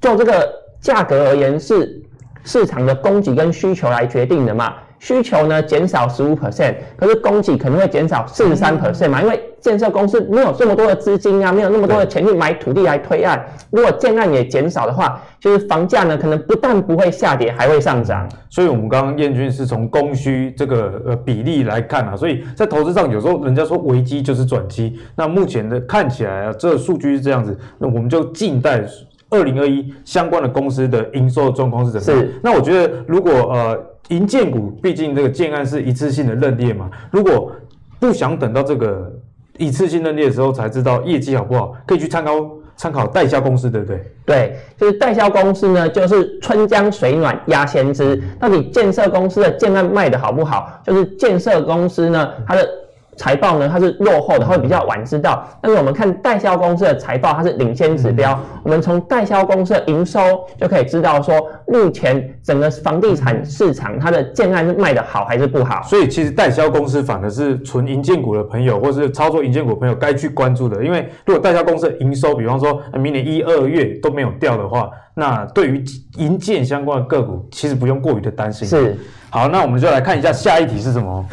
[0.00, 2.02] 就这个价格而言，是
[2.44, 4.74] 市场的供给跟需求来决定的嘛。
[4.98, 13.44] 需求呢减少十五 percent，可是供给可能会减少四十三 percent 嘛，因为建设公司没有这么多的资金啊，没有那么多的钱去买土地来推案。
[13.70, 18.28] 如果建案也减少的话，就是房价呢可能不但不会下跌，还会上涨。
[18.48, 24.98] 所以，我们刚刚燕军是从供需这个呃比例来看啊，所以在投资上有时候人家说危机就是转机。
[25.16, 28.82] 那目前的看起来啊，这个数据是这样子，那我们就静待
[29.30, 32.28] 二零二一相关的公司的营收状况是怎么样。
[32.28, 32.40] 是。
[32.42, 33.86] 那我觉得如果呃。
[34.08, 37.52] 银建股毕竟这个建案是一次性的认列嘛，如果
[37.98, 39.12] 不想等到这个
[39.58, 42.32] 一次性认列的时候才知道业绩好不好，可以去参考
[42.76, 44.04] 参考代销公司，对不对？
[44.24, 52.68] 对，就是代销公司呢，就是春江水暖鸭先知，到底建设公司的建案卖的好不好，就是建设公司呢它的。
[53.16, 55.46] 财报呢，它是落后的，它会比较晚知道。
[55.60, 58.38] 但是我们看代销公司的财报，它是领先指标。
[58.62, 60.18] 我们从代销公司的营收
[60.58, 61.34] 就可以知道说，
[61.66, 65.82] 目前整个房地产市场它的建案是卖的好还是不好。
[65.84, 70.84] 所以其实代销公司反而是纯银建股的朋友，或是操作银建股的朋友该去关注的。
[70.84, 75.82] 因为如果代销公司的营收，比方说明年一二月都没有掉的话，那对于
[76.16, 78.68] 银建相关的个股，其实不用过于的担心。
[78.68, 78.96] 是。
[79.30, 81.24] 好，那我们就来看一下下一题是什么。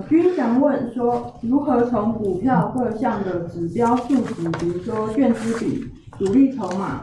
[0.00, 5.84] 呃，君祥问说，如何从股票各项的指标数值，比如说券资比、
[6.18, 7.00] 主力筹码，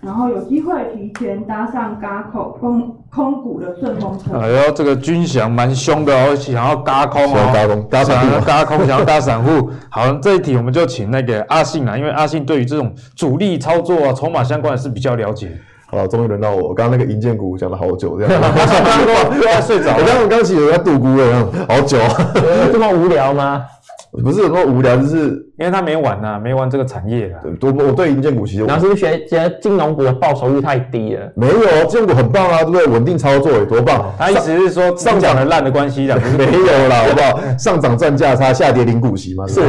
[0.00, 4.38] 然后有机会提前搭上轧空空空股的顺风车？
[4.38, 9.70] 哎呦，这个君祥蛮凶的哦，想要嘎空哦，嘎空，轧想要轧空， 想要搭散户。
[9.90, 15.58] 好，这一题我们就请那个阿信啦，因为阿信对于这种主力操作啊、筹码相关的是比较了解。
[15.90, 16.74] 好了，终于轮到我。
[16.74, 18.32] 刚刚那个银建股讲了好久，这样。
[19.42, 19.94] 要睡着。
[19.96, 22.08] 我刚刚刚起有在度估了，好久啊。
[22.70, 23.64] 这么无聊吗？
[24.10, 27.40] 不是有那么无聊，就是因为他没玩呐、啊，没玩这个产业啊。
[27.60, 31.30] 对，我我对银建股其实，然后是不是觉觉得金融股的报酬率太低了？
[31.36, 32.86] 没有，金融股很棒啊，对不对？
[32.86, 34.12] 稳定操作也多棒。
[34.18, 37.56] 他意思是说上涨的烂的关系的，没有啦，好不好？
[37.58, 39.46] 上涨赚价差，下跌领股息嘛。
[39.46, 39.60] 是，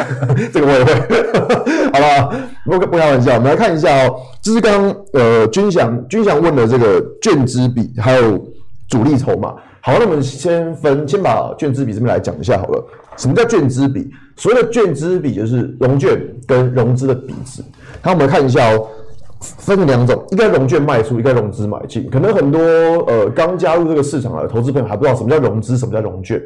[0.52, 0.92] 这个我也会。
[1.92, 2.30] 好吧，
[2.64, 4.14] 不不开玩笑，我们来看一下哦。
[4.40, 8.42] 就是刚刚呃军祥军祥问的这个券资比，还有
[8.88, 9.54] 主力筹码。
[9.80, 12.84] 好，那我们先分，先把券资比这边来讲一下好了。
[13.16, 14.10] 什么叫券资比？
[14.36, 17.62] 所谓的券资比就是融券跟融资的比值。
[18.02, 18.88] 那我们来看一下哦，
[19.40, 22.08] 分成两种，一个融券卖出，一个融资买进。
[22.08, 26.40] 可能很多呃刚加入这个市场的投资朋友还不知道什么叫融资，什么叫融券。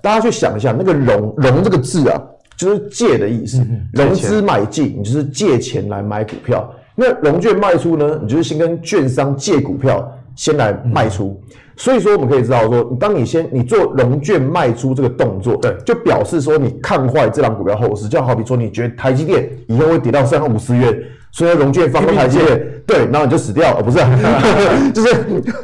[0.00, 2.20] 大家去想一下，那个融融这个字啊，
[2.56, 3.58] 就是借的意思。
[3.58, 6.72] 嗯、融资买进，你就是借钱来买股票。
[6.94, 11.40] 那融券卖出呢，你就是先跟券商借股票，先来卖出。
[11.46, 21.02] 嗯、所以说，我们可以知道说，当你先你做融券卖出这个动作，对，就表示说你看坏这档股票后市，就好比说你觉得台积电以后会跌到三万五十元。
[21.34, 24.10] 所以融券放空台积电，对，然后你就死掉了，哦、不是、啊，
[24.92, 25.16] 就是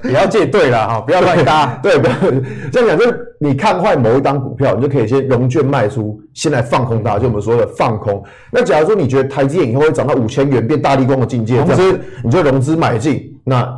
[0.03, 2.13] 你要借对了哈，不要乱搭， 对，不要
[2.73, 8.25] 这样讲，就是你看坏某一档股票，你就可以先融券卖出，先来放空它，就我们说的放空。
[8.51, 13.78] 那假如说你觉得台积电以后会涨到五千元，变大立光的境界，这样你就融资买进，那。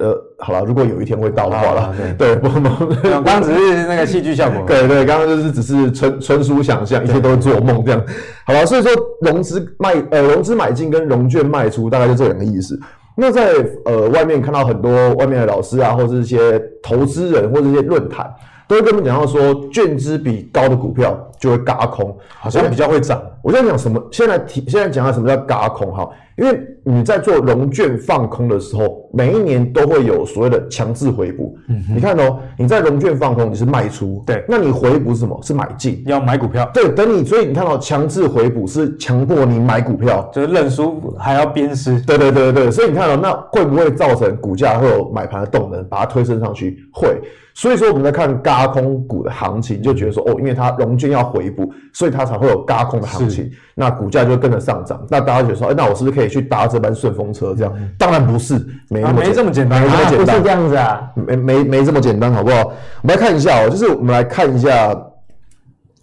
[0.00, 8.02] 呃，好了，如果有一天会到的话了，对，不不， 刚刚只是那个戏剧效果，对对，刚刚就是只是纯纯属想象，一切都是做梦这样。
[8.44, 12.80] 好了，所以说融资卖呃融资买进跟融券卖出大概就这两个意思。
[13.14, 13.52] 那在
[13.84, 18.26] 呃外面看到很多外面的老师啊，或者是一些投资人或者一些论坛，
[18.66, 23.20] 都会跟我们讲到说，券资比高的股票就会嘎空，好像比较会涨。
[23.42, 24.00] 我在讲什么？
[24.12, 26.08] 现在提现在讲到什么叫嘎空哈？
[26.36, 31.56] 因为你在做融券放空的时候，每一年都会有所谓的强制回补。
[31.68, 35.38] 嗯，你看哦，你在融券放空，你是卖出，对，那你回补是什么？
[35.42, 36.70] 是买进，要买股票。
[36.72, 41.98] 对，等你，所以你看到强制回补是强迫你买股票，就是认输还要鞭尸。
[42.02, 46.78] 对对对对，所以你看到那会不会造成股价会有买盘的动能，把它推升上去？
[46.92, 47.18] 会。
[47.52, 55.00] 所以说我们在看嘎空股的行情，就觉得说哦，因为它融券要回补，所以它才会有轧空的行情，那股价就会跟着上涨。
[55.08, 57.54] 那大家觉得说，哎，那我是不是可以去搭这班顺风车？
[57.56, 58.54] 这样、嗯、当然不是，
[58.88, 62.58] 没那么、啊、没这么简单，没这么简单，啊、不是这样子啊，没没没这么简单，好不好？
[63.02, 64.94] 我们来看一下哦，就是我们来看一下，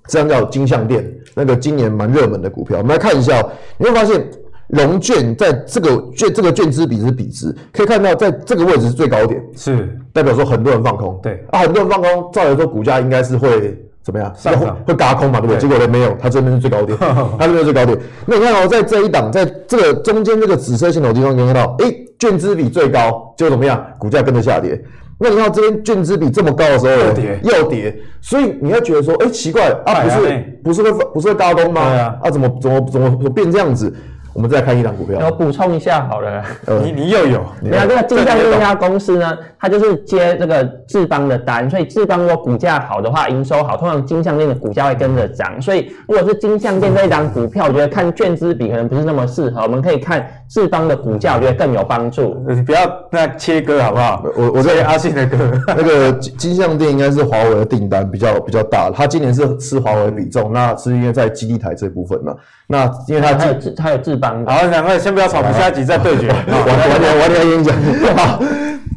[0.08, 2.78] 这样叫金项店，那个今年蛮热门的股票。
[2.78, 4.26] 我们来看一下哦，你会发现。
[4.70, 14.34] 融券在这个券这个券资比是比值，可以看到在这个位置是最高点，是代表说很多人放空，对啊，很多人放空，照理说股价应该是会怎么样？
[14.38, 15.58] 上涨会嘎空嘛，对不对？
[15.58, 16.98] 结果呢没有，它这边是最高点，
[17.38, 18.00] 它这边是最高点。
[18.26, 23.86] 那你看哦，在这一档，在这个中间这个紫色线头地方，可以看到，哎，券资比最高，结果怎么样？
[24.00, 24.82] 股价跟着下跌。
[25.20, 31.90] 那你看这边券资比这么高的时候，又跌又跌，所以你要觉得说，哎，奇怪啊，不是不是会不是会轧空吗？
[31.90, 33.94] 对啊，啊，怎么怎么怎么怎么变这样子？
[34.38, 45.60] 我们再看一档股票，我补充一下好了，呃、 你你又有，你看这个金像电这家公司呢，它就是接这个智邦的单，所以智邦如果股价好的话，营收好，通常金项链的股价会跟着涨。
[45.60, 52.40] 所以如果是金项链这一档股票，我觉得看券资比可能不是那么适合，我们可以看智邦的股价，我觉得更有帮助。
[52.48, 54.24] 你不要那切割好不好？
[54.38, 55.38] 我我在阿信的歌，
[55.70, 62.36] 那个金项链应该是华为的订单比较比较大，它今年是吃华为比重，那是因为在基地台这部分嘛。
[62.70, 66.28] 那因为它它有智它有智邦，好，两位先不要吵，我们下集再对决。
[66.48, 66.70] 我我
[67.04, 67.76] 我我跟你讲，
[68.16, 68.40] 好，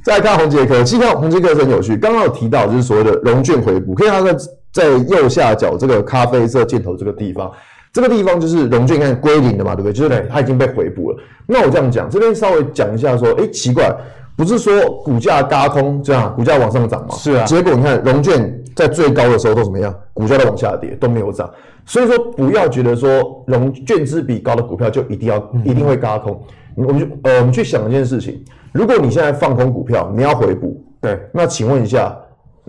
[0.04, 1.96] 再看宏捷科，其实看宏捷科是很有趣。
[1.96, 7.50] 刚刚有提到就是所谓的融券回补，可以看到在在右下角这个咖啡色箭头这个地方，
[7.92, 9.92] 这个地方就是融券看归零的嘛，对不对？
[9.92, 11.18] 就是它已经被回补了。
[11.46, 13.92] 那我这样讲，这边稍微讲一下说，哎，奇怪，
[14.36, 14.72] 不是说
[15.04, 17.08] 股价嘎空这样，股价往上涨吗？
[17.16, 17.44] 是啊。
[17.44, 19.92] 结果你看融券在最高的时候都怎么样？
[20.14, 21.50] 股价都往下跌，都没有涨。
[21.90, 26.40] 所以说，不要觉得说融券资比高的股票就一定要、嗯、一定会嘎空。
[26.76, 32.16] 我们就呃，我们去想一件事情：如果你现在放空股票，你要回补，对，那请问一下，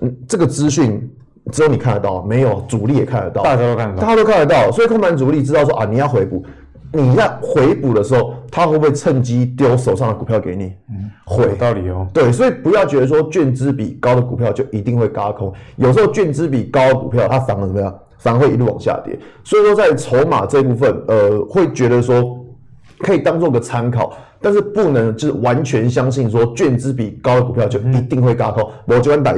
[0.01, 1.07] 嗯，这个资讯
[1.51, 4.71] 只有你看得到，没有主力也看得到，大家都看得到，大家都看得到。
[4.71, 6.43] 所以，空盘主力知道说啊，你要回补，
[6.91, 10.73] 你要回补的时候，他会不会趁机丢手上的股票给你？
[10.89, 12.07] 嗯，会，有道理哦。
[12.11, 17.95] 对，所以不要觉得说券资比高的股票就一定会嘎空，有时候券资比高的股票，它反而怎么样？
[18.21, 22.23] 反而会一路往下跌，所以说在筹码这部分，呃，会觉得说
[22.99, 24.13] 可以当做个参考。
[24.43, 29.37] 但是不能就是完全相信说券资比高的股票就一定会轧空，我就很待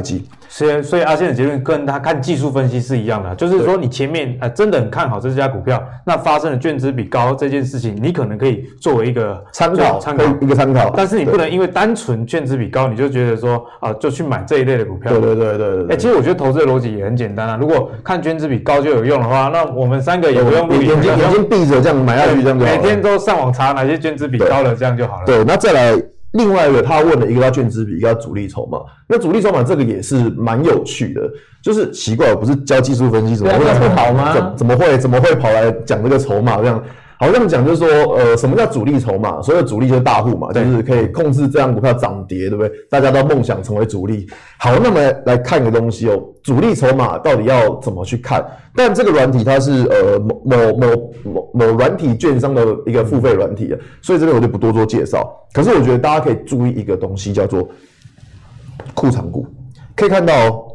[0.53, 0.65] 机。
[0.65, 10.89] 是，所以阿信的结论跟他看技术分析是一样的，就是说你前面呃真的很看好这家股票，那发生了卷资比高这件事情，你可能可以作为一个参考，参考一个参考。
[10.95, 15.11] 但是你不能因为单纯卷资比高，你就觉得说啊就去买这一类的股票。
[15.11, 15.93] 对对对对对。
[15.93, 22.57] 哎，其实我觉得投资的逻辑也很简单啊，如果看卷资比高就有用的话，那我们三个也不用眼睛眼睛闭着这样买下去这样。
[22.57, 25.25] 每天都上网查哪些卷资比高了，这样就好了。
[25.25, 25.73] 对，那再。
[25.73, 25.99] 来，
[26.33, 28.79] 另外一个他问了一个叫卷资比，一个叫主力筹码。
[29.07, 31.21] 那主力筹码这个也是蛮有趣的，
[31.61, 34.33] 就是奇怪，不是教技术分析，怎么会不好吗？
[34.33, 36.83] 怎怎么会怎么会跑来讲这个筹码这样？
[37.23, 39.41] 好，这样讲就是说，呃，什么叫主力筹码？
[39.41, 42.69] 所谓主力就是大户嘛，就是可以控制这样股票涨跌，对不对？
[42.89, 44.27] 大家都梦想成为主力。
[44.59, 48.45] 好，那么来，看一个东西哦，主力筹码到底要怎么去看？
[48.75, 55.25] 但这个软体它是呃某某某某某软体券商的一个付费软体，所以这边我就不多做介绍。
[55.53, 57.65] 可是我觉得大家可以注意一个东西，叫做
[58.93, 59.47] 库藏股。
[59.95, 60.65] 可以看到哦，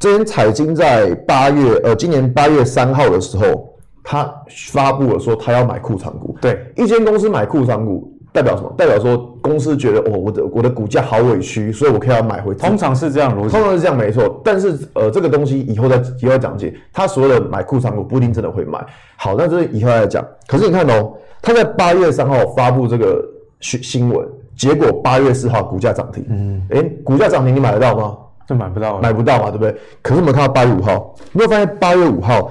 [0.00, 3.71] 这边彩晶在八月呃今年八月三号的时候。
[4.02, 4.34] 他
[4.72, 8.74] 发布了说他要买库藏股，对，一间公司买库藏股代表什么？
[8.76, 12.54] 代表说公司觉得哦，我的我的股价好委屈，所以我可以要买回。
[12.54, 14.40] 通常是这样逻辑，通常是这样没错。
[14.42, 18.84] 但是呃，这个东西以后再以后讲解，他所有的买库藏股不一定真的会买。
[19.16, 20.26] 好，那这是以后再讲。
[20.46, 23.22] 可是你看哦，他在八月三号发布这个
[23.60, 24.26] 新新闻，
[24.56, 26.24] 结果八月四号股价涨停。
[26.30, 28.16] 嗯，诶，股价涨停你买得到吗？
[28.46, 29.76] 这买不到，买不到嘛，对不对？
[30.00, 32.50] 可是我们看到八月五号，你会发现八月五号。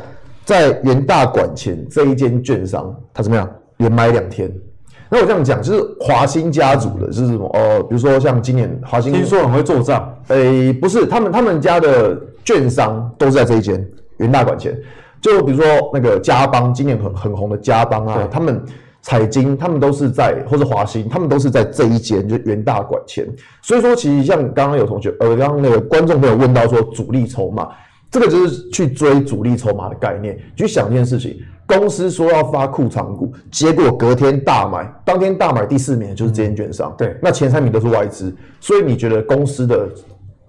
[0.52, 3.50] 在元大管前这一间券商，它怎么样？
[3.78, 4.52] 连买两天。
[5.10, 7.50] 那我这样讲，就是华兴家族的，就是什么？
[7.54, 10.14] 哦，比如说像今年华兴，听说很会做账。
[10.28, 13.86] 诶，不是，他们他们家的券商都是在这一间
[14.18, 14.78] 元大管前。
[15.22, 18.62] 就比如说那个嘉邦，今年很很红的嘉邦啊，他们
[19.02, 23.26] 彩晶，他们都是在，或者华兴，他们都是在这一间，就元大管前。
[23.62, 27.70] 所以说，其实像刚刚有同学，呃，刚刚那个观众朋友问到说，主力筹码。
[28.12, 30.38] 这个就是去追主力筹码的概念。
[30.56, 36.94] 去想一件事情，公司说要发库藏股，结果隔天大买，当天大买第四名就是这间券商。
[36.98, 38.36] 对，那前三名都是外资。
[38.60, 39.88] 所以你觉得公司的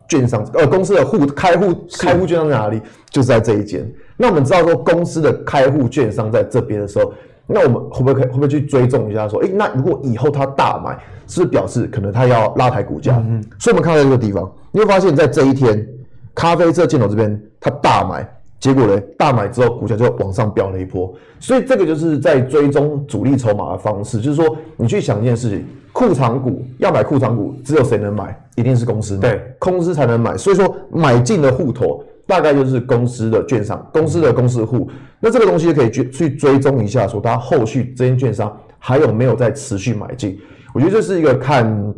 [0.09, 2.83] 券商，呃，公司的户开户开户券商在哪里？
[3.09, 3.89] 就是在这一间。
[4.17, 7.15] 那我们知道说公司的开户券商在这边的时候，
[7.47, 9.29] 那我们会不会可会不会去追踪一下？
[9.29, 10.99] 说，诶，那如果以后他大买，
[11.29, 13.23] 是不是表示可能他要拉抬股价？
[13.25, 15.87] 嗯，所以我们看到这个地方，你会发现在这一天。
[16.35, 18.27] 咖啡色箭头这边，它大买，
[18.59, 28.39] 结果呢，大买之后股价就往上飙了一波，所以这个就是在追踪主力筹码的方式，就是说你去想一件事情，库藏股要买库藏股，只有谁能买？
[28.57, 40.39] 一定是公司，对，公司才能买，所以说买进的户头大概就是公司的券商，公司的公司户，那这个东西就可以去去追踪一下，说它后续这间券商还有没有在持续买进？
[40.75, 41.95] 我觉得这是一个看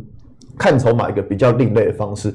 [0.57, 2.33] 看筹码一个比较另类的方式。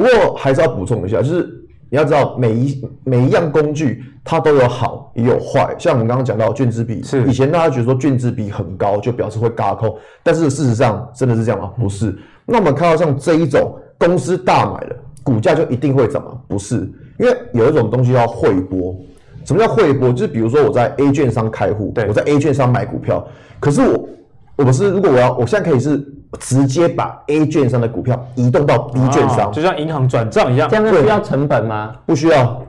[0.00, 1.46] 不过还是要补充一下，就是
[1.90, 5.74] 你要知道每一每一样工具它都有好也有坏。
[5.78, 11.70] 像我们刚刚讲到卷子比，是以前大家觉得说卷子比很高就表示会嘎空，但是事实上真的是这样吗？
[11.78, 12.16] 不是。
[12.46, 16.40] 那我们看到像这一种公司大买了，股价就一定会涨吗？
[16.48, 16.76] 不是，
[17.18, 18.96] 因为有一种东西叫汇拨。
[19.44, 20.10] 什么叫汇拨？
[20.12, 23.22] 就是比如说我在 A 券商开户，对，我在 A 券商买股票，
[23.60, 24.08] 可是我
[24.60, 26.00] 我不是，如果我要我现在可以是。
[26.38, 30.70] 直接把 A 券商的股票移动到 B 券商，哦，就像银行转账一样。
[30.70, 31.92] 这样需要成本吗？
[32.06, 32.62] 不需要。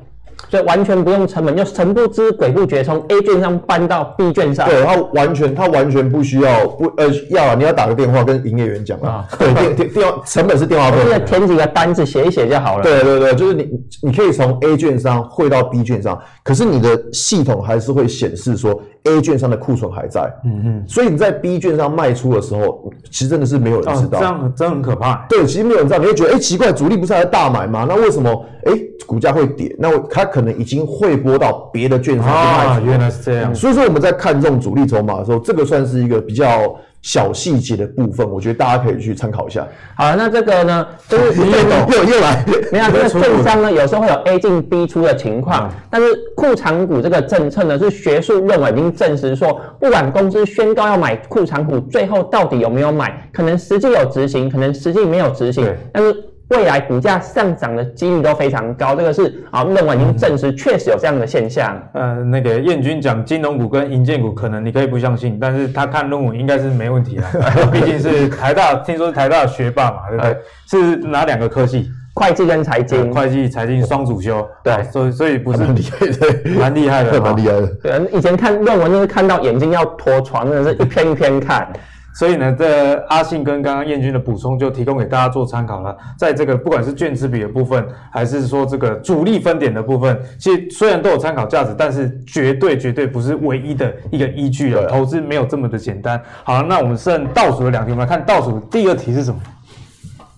[0.50, 4.68] 所以完全不用成本，就神不知鬼不觉从 A 券商搬到 B 券商。
[4.68, 9.24] 对，它完全它完全不需要不呃要啊，你要打个电话跟营业员讲啊。
[9.38, 11.04] 对，电电电话成本是电话费。
[11.04, 12.84] 就是填几个单子写一写就好了。
[12.84, 13.70] 对对对，就是你
[14.02, 20.32] 你可以从 A 券商汇到 B 券商，可是你的系统还是会显示说 A 券商的库存还在。
[20.46, 20.84] 嗯嗯。
[20.88, 24.18] 所以你在 B 券商卖出的时候，其实真的是没有人知道。
[24.18, 25.26] 哦、这样真的很可怕。
[25.28, 27.86] 对，其实没有人知道，你会觉得哎奇怪，主力不是还在大买吗？
[27.88, 28.74] 那为什么哎
[29.06, 29.76] 股价会跌？
[29.80, 33.54] 那它可能已经汇拨到别的券商去卖啊，原来是这样。
[33.54, 39.68] 所以说我们在看这种主力筹码的时候，这个算是一个比较小细节的部分，我觉得大家可以去参考一下。
[39.96, 56.16] 好，那这个呢，就是你也懂，又又来，没有 这个券商呢，有时候会有 A 进 B 出的情况，但是库藏股这个政策呢，是学术论文已经证实说，不管公司宣告要买库藏股，最后到底有没有买，可能实际有执行，可能实际没有执行，但是。
[56.52, 61.82] 未来股价上涨的几率都非常高，这个是啊，论文已经证实确实有这样的现象。
[61.94, 67.24] 呃，那个燕军讲金融股跟银建股，可能你可以不相信，但是他看论文应该是没问题的，
[67.72, 70.38] 毕竟是台大，听说是台大的学霸嘛，对不对？
[70.70, 71.90] 是哪两个科系？
[72.14, 74.46] 会计跟财经，会计财经双主修。
[74.62, 77.68] 对，所以所以不是很厉害的，蛮厉害的，蛮厉害的。
[77.82, 81.66] 对，以前看论文就是看到眼睛要脱床，真的是一篇一篇看。
[82.14, 85.96] 所以呢，这阿信跟刚刚燕军的补充就提供给大家做参考了。
[86.18, 94.88] 在这个不管是券资比的部分，还是说这个主力分点的部分，其实虽然都有参考价值，但是绝对绝对不是唯一的一个依据了。
[94.88, 96.22] 投资没有这么的简单。
[96.44, 99.42] 好，那我们剩倒数的两题，我们来看倒数第二题是什么？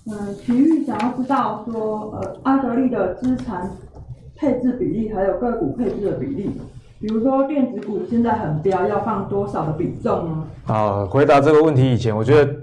[0.05, 3.71] 嗯，体育想要知道说，呃，阿德利的资产
[4.35, 6.51] 配置比例，还有个股配置的比例。
[7.03, 10.47] 比如说电子股现在很标，要放多少的比重呢？
[10.73, 12.55] 啊，回答这个问题以前，我觉得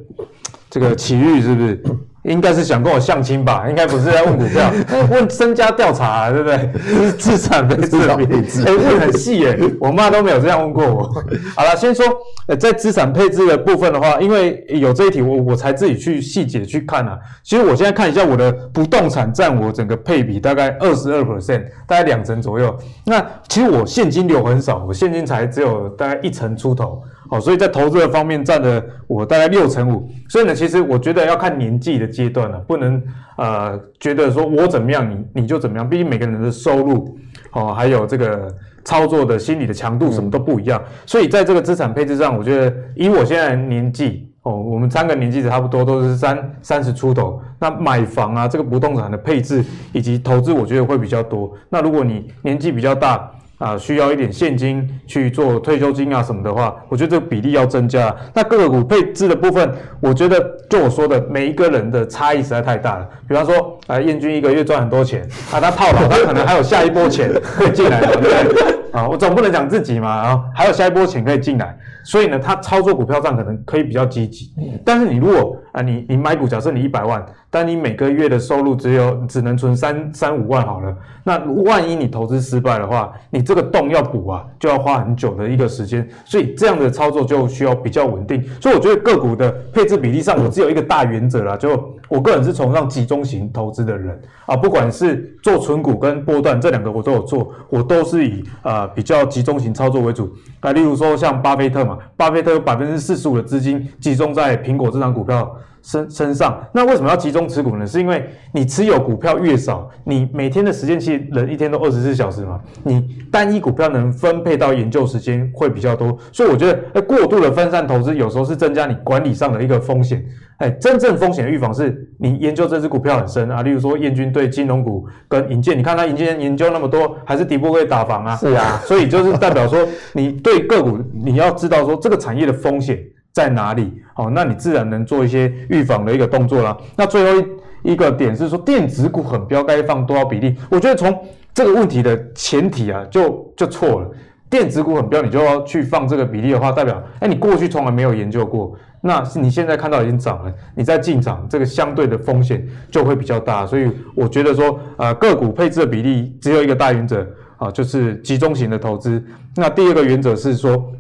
[0.70, 1.82] 这个奇遇是不是
[2.25, 3.66] 应该是想跟我相亲吧？
[3.68, 4.71] 应该不是在问股票，
[5.11, 7.12] 问身家调查、啊，对不对？
[7.16, 11.03] 资产配置，哎，问很细耶，我妈都没有这样问过我。
[11.57, 12.05] 好了，先说，
[12.47, 17.18] 呃，在资产配置的部分的话，因为有这一题，我我才自己去细节去看啊。
[17.43, 22.77] 其实我现在看一下我的不动产占我整个配比大概二十二 percent，大概两成左右。
[23.07, 27.03] 那其实我现金流很少，我现金才只有大概一成出头。
[27.31, 33.03] 好，所以在投资的方面占了我大概六成五，所以呢，其实我觉得要看年纪的阶段了，不能
[33.37, 37.17] 呃觉得说我怎么样，你你就怎么样，毕竟每个人的收入
[37.53, 38.53] 哦，还有这个
[38.85, 51.53] 操作的心理的强度什么都不一样，所以在这个资产配置上，我觉得以我现在的年纪哦，我们三个年纪差不多都是三三十出头，那买房啊，这个不动产的配置以及投资，我觉得会比较多。
[51.69, 53.31] 那如果你年纪比较大，
[53.61, 58.15] 啊，需要一点现金去做退休金啊什么的话，我觉得这个比例要增加。
[58.33, 60.41] 那个股配置的部分，我觉得
[60.71, 63.07] 就我说的，每一个人的差异实在太大了。
[63.29, 68.81] 比方说，啊，彦均一个月赚很多钱，啊，他套牢，他可能还有下一波钱 可以进来，对不对？
[68.93, 74.51] 啊，我总不能讲自己嘛，啊，还有下一波钱可以进来，所以呢，他操作股票上可能可以比较积极。
[74.87, 88.43] 但是你如果啊，你你买股，假设你一百万，但你每个月的收入只有只能存三三五万好了，那万一你投资失败的话，你这个洞要补啊，就要花很久的一个时间，所以这样的操作就需要比较稳定。
[88.61, 105.57] 所以我觉得个股的配置比例上，我只有一个大原则啦，就我个人是崇尚集中型投资的人啊，不管是做存股跟波段这两个我都有做，我都是以啊、呃、比较集中型操作为主啊，例如说像巴菲特嘛，巴菲特有百分之四十五的资金集中在苹果这张股票。
[105.83, 107.87] 身身上，那为什么要集中持股呢？
[107.87, 120.24] 是因为你持有股票越少，你每天的时间其实人一天都二十四小时嘛，你单一股票能分配到研究时间会比较多，所以我觉得，过度的分散投资有时候是增加你管理上的一个风险。
[120.59, 128.37] 哎，真正风险的预防是你研究这只股票很深啊，例如说燕军对金融股跟银建，你看他银建研究那么多，还是底部会打房啊？
[128.37, 132.99] 是啊，所以就是代表说，你对个股你要知道说这个产业的风险。
[133.33, 134.03] 在哪里？
[134.14, 136.76] 好，那你自然能做一些预防的一个动作啦。
[136.97, 137.41] 那最后
[137.83, 140.57] 一一个点是说，电子股很标该放多少比例？
[140.70, 141.16] 我觉得从
[141.55, 144.11] 这个问题的前提啊，就就错了。
[144.51, 153.64] 电子股很标，你就要去放这个比例的话，代表哎，你过去从来没有研究过，那是你现在看到已经涨了，你再进场，这个相对的风险就会比较大。
[153.64, 157.24] 所以我觉得说，呃，个股配置的比例只有一个大原则
[157.59, 159.24] 啊，就是集中型的投资。
[159.55, 160.93] 那第二个原则是说。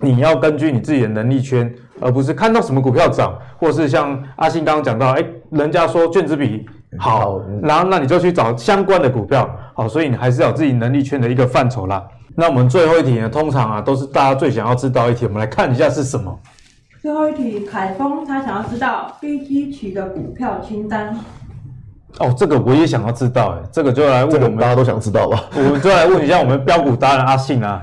[0.00, 6.66] 你要根据你自己的能力圈，而不是看到什么股票涨，或是像阿信刚刚讲到，哎，人家说卷子比
[6.98, 12.02] 好，然后那你就去找相关的股票，好，所以你还是要有自己能力圈的一个范畴啦。
[12.36, 16.36] 那我们最后一题呢，通常啊都是大家最想要知道一题，我们来看一下是什么。
[17.00, 21.16] 最后一题，凯峰他想要知道低基期的股票清单。
[22.18, 25.44] 哦，这个我也想要知道，哎，这个就来问我们，大家都想知道吧？
[25.54, 27.80] 我们就来问一下我们标股达人阿信啊。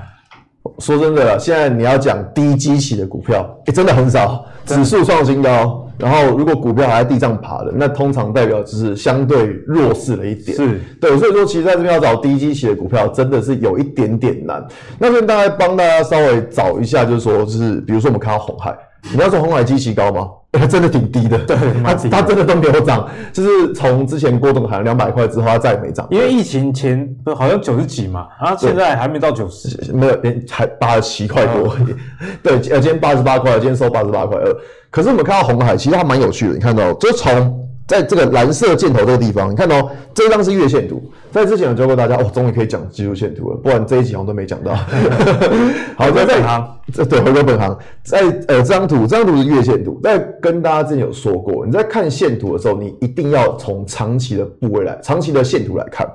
[0.82, 10.56] 说真的，现在你要讲低基期的股票，诶，真的很少，指数创新高，然后如果股票还在地上爬的，那通常代表就是相对弱势了一点。
[10.56, 14.60] 是对，所以说其实在这边要找低基期的股票，真的是有一点点难。
[14.98, 18.76] 那边大概帮大家稍微找一下，就是说，就是比如说我们看到红海，
[19.10, 20.28] 你要说红海基期高吗？
[20.52, 26.06] 欸、 真的挺低的，对，它它真的都没有涨，就是从之前郭董喊两百块之后，它再也没涨。
[26.10, 31.74] 因为疫情前好像九十几嘛，然后现在还没到九十，没有，连还八十七块多。
[32.42, 34.54] 对，呃，今天八十八块，今天收八十八块二。
[34.90, 37.61] 可是我们看到红海，其实它蛮有趣的，你看到，就是从。
[37.86, 41.02] 在这个蓝色箭头这个地方，你看、哦、这张是月线图。
[41.30, 44.74] 在之前有教过大家，哦，终于可以讲技术线图了，不然这一集好像都没讲到。
[45.96, 49.98] 好，在本行，这对回归本行，在呃这张图，这张图是月线图。
[50.02, 56.06] 在跟大家之前有说过，你在看线图的时候，你一定要从长期的部位来，长期的线图来看。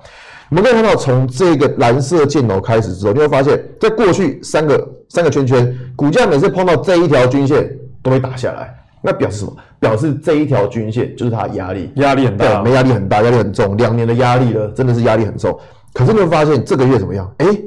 [0.50, 7.70] 我们可以看到，从这个蓝色箭头开始之后，你会发现在过去三个三个圈圈，股价每次碰到这一条均线
[8.02, 8.74] 都会打下来。
[9.02, 9.56] 那表示什么？
[9.80, 15.58] 表示这一条均线就是它的压力，压力很大，没压力很大，压力很重，两年的压力了，真的是压力很重。
[15.94, 17.32] 可是你会发现这个月怎么样？
[17.38, 17.64] 诶，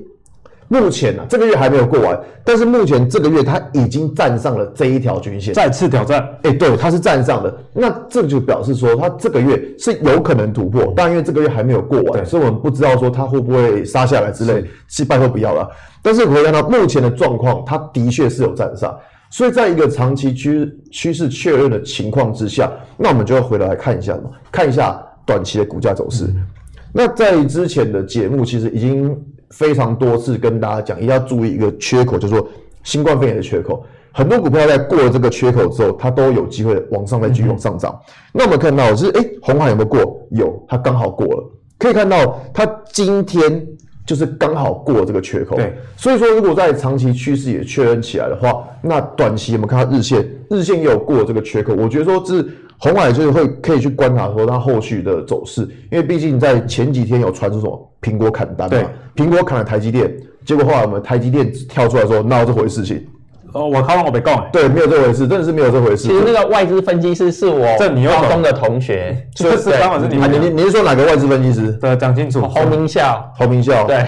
[0.68, 6.28] 目前呢、啊，这个月还没有过完，但是目前这个月它已经站上了这一条均线，再次挑战。
[6.42, 7.56] 诶，对，它是站上的。
[7.72, 15.68] 那这就表示说，它这个月是有可能突破，但因为这个月还没有过完，所以我们不知道说它会不会杀下来之类，是拜托不要了。
[16.02, 18.96] 但是我可以看到目前的状况，它的确是有站上。
[19.30, 26.24] 所以，在一个长期趋趋势确认的情况之下，那我们就要回来看一下嘛，看一下短期的股价走势。
[26.24, 26.44] 嗯、
[26.92, 29.16] 那在之前的节目，其实已经
[29.50, 32.44] 非常多次跟大家讲，一定要注意一个缺口，就是说
[32.82, 33.84] 新冠肺炎的缺口。
[34.12, 37.92] 很多股票在过了这个缺口之后，它都有机会往上再继续往上涨。
[37.92, 40.26] 嗯、那我们看到就是，哎，红海有没有过？
[40.32, 41.50] 有，它刚好过了。
[41.78, 43.64] 可以看到，它今天
[44.06, 45.56] 就是刚好过这个缺口。
[45.56, 51.74] 对，所以说，如果在长期趋势也确认起来的话，那短期我们看到日线，日线也有过这个缺口。
[51.74, 52.48] 我觉得说，是
[52.78, 60.10] 红海就是会可以去观察说它后续的走势，因为毕竟在前几天有传出什么苹果砍单嘛，苹果砍了台积电，
[60.44, 63.06] 结果后来我们台积电跳出来说，哪有这回事情？
[63.52, 66.08] 哦，我靠，我没讲，对，没有这回事，真的是没有这回事。
[66.08, 71.72] 其实那个外资分析师是我高中的同学， 就是刚好是你们，你你是说哪个外资分析师？
[71.80, 72.46] 对，讲清楚。
[72.46, 74.04] 侯明孝，侯明孝，对。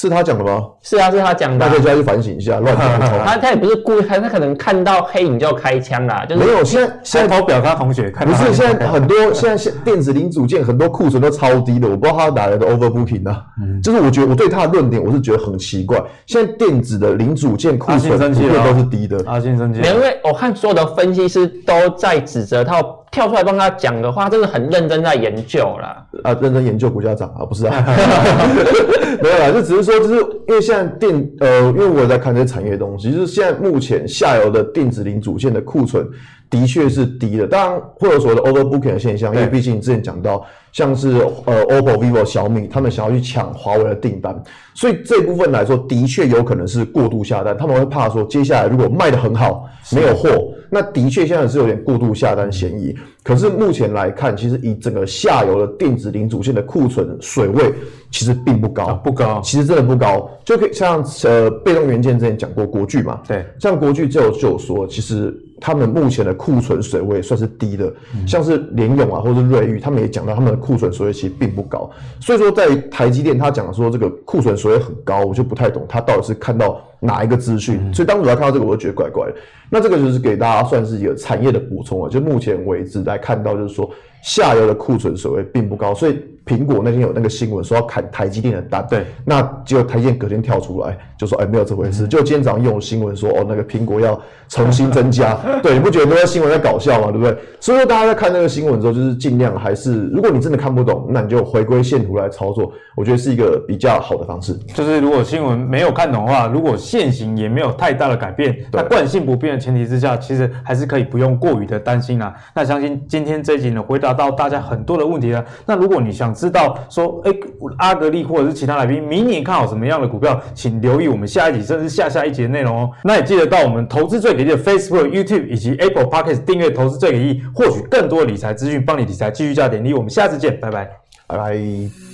[0.00, 0.64] 是他讲的吗？
[0.80, 1.58] 是啊，是他讲的。
[1.58, 6.24] 大家就要去反省一下， 乱讲他他也不是故意，他他可能看到黑影就要开枪啦。
[6.24, 13.42] 就是没有，现在现在投表他同学看不是现在很多 现在现电子零组件很多库存都超低的，我不知道他哪来的 overbooking 啊。
[13.60, 16.00] 嗯，就是我觉得我对他的论点我是觉得很奇怪。
[16.26, 19.20] 现在电子的零组件库存普遍都是低的。
[19.26, 19.80] 阿信生气。
[19.80, 22.80] 因为我看所有的分析师都在指责他。
[23.10, 26.04] 跳出来帮他讲的话，真的很认真在研究啦。
[26.22, 27.84] 啊，认真研究股价涨啊，不是啊，
[29.22, 30.14] 没有啦，就只是说，就是
[30.46, 36.06] 因为现在电呃，因为我在看这些产业的东西，就是现在目前下游的电子零组件的库存
[36.50, 44.38] 的确是低的，当然会有所谓的 overbooking 的现象，因为毕竟之前讲到，像是呃 OPPO、vivo、小米，他们想要去抢华为的订单，
[44.74, 50.28] 所以这部分来说，的确有可能是过度下单，他们会怕说接下来如果卖得很好，没有货。
[50.70, 57.72] 那的确现在是有点过度下单嫌疑，可是目前来看，其实以整个下游的电子零组件的库存水位，
[58.10, 60.30] 其实并不高，啊、不高，其实真的不高。
[60.44, 71.90] 就可以像呃被动元件之前讲过国巨嘛，对，像国巨就有就有说，其实他们目前的库存水位算是低的，嗯、像是联咏啊或者是瑞昱，他们也讲到他们的库存水位其实并不高。
[72.20, 77.78] 所以说在台积电他讲说这个库存水位很高，我就不太懂他到底是看到哪一个资讯。
[77.82, 79.34] 嗯、所以当时来看到这个，我就觉得怪怪的。
[79.68, 83.90] 那这个就是给大家算是一个产业的补充啊，就目前为止来看到，就是说
[84.28, 86.18] 下游的库存水位并不高，所以。
[86.48, 92.06] 苹果那天有那个新闻说要砍台积电的单，对，那结果台积电隔天跳出来就说，哎，没有这回事。
[92.06, 94.18] 嗯、就今天早上又有新闻说，哦，那个苹果要
[94.48, 97.10] 重新增加， 对，你不觉得那个新闻在搞笑吗？
[97.12, 97.36] 对不对？
[97.60, 104.54] 所以说大家在看那个新闻之后，就是尽量还是，如果你真的看不懂，那你就回归线图来操作，我觉得是一个比较好的方式。
[104.72, 112.34] 就是如果新闻没有看懂的话，如果线型也没有太大的改变，对那惯性不变的前提之下，其实还是可以不用过于的担心啊。
[112.54, 115.42] 那相信今天这一集呢，回答到大家很多的问题了。
[115.64, 117.32] 那如果你想知道说，哎，
[117.78, 122.90] 阿格力或者是其他来宾，明年看好什么样的股票，请留意我们下一集甚至下下一集的内容哦。
[123.04, 129.94] 那也记得到我们投资最给力的 Facebook、YouTube 以及 Apple Podcast 订阅“投资最给力”，获取更多理财资讯，帮你理财继续加点力。
[129.94, 130.90] 我们下次见，拜拜，
[131.28, 132.07] 拜拜。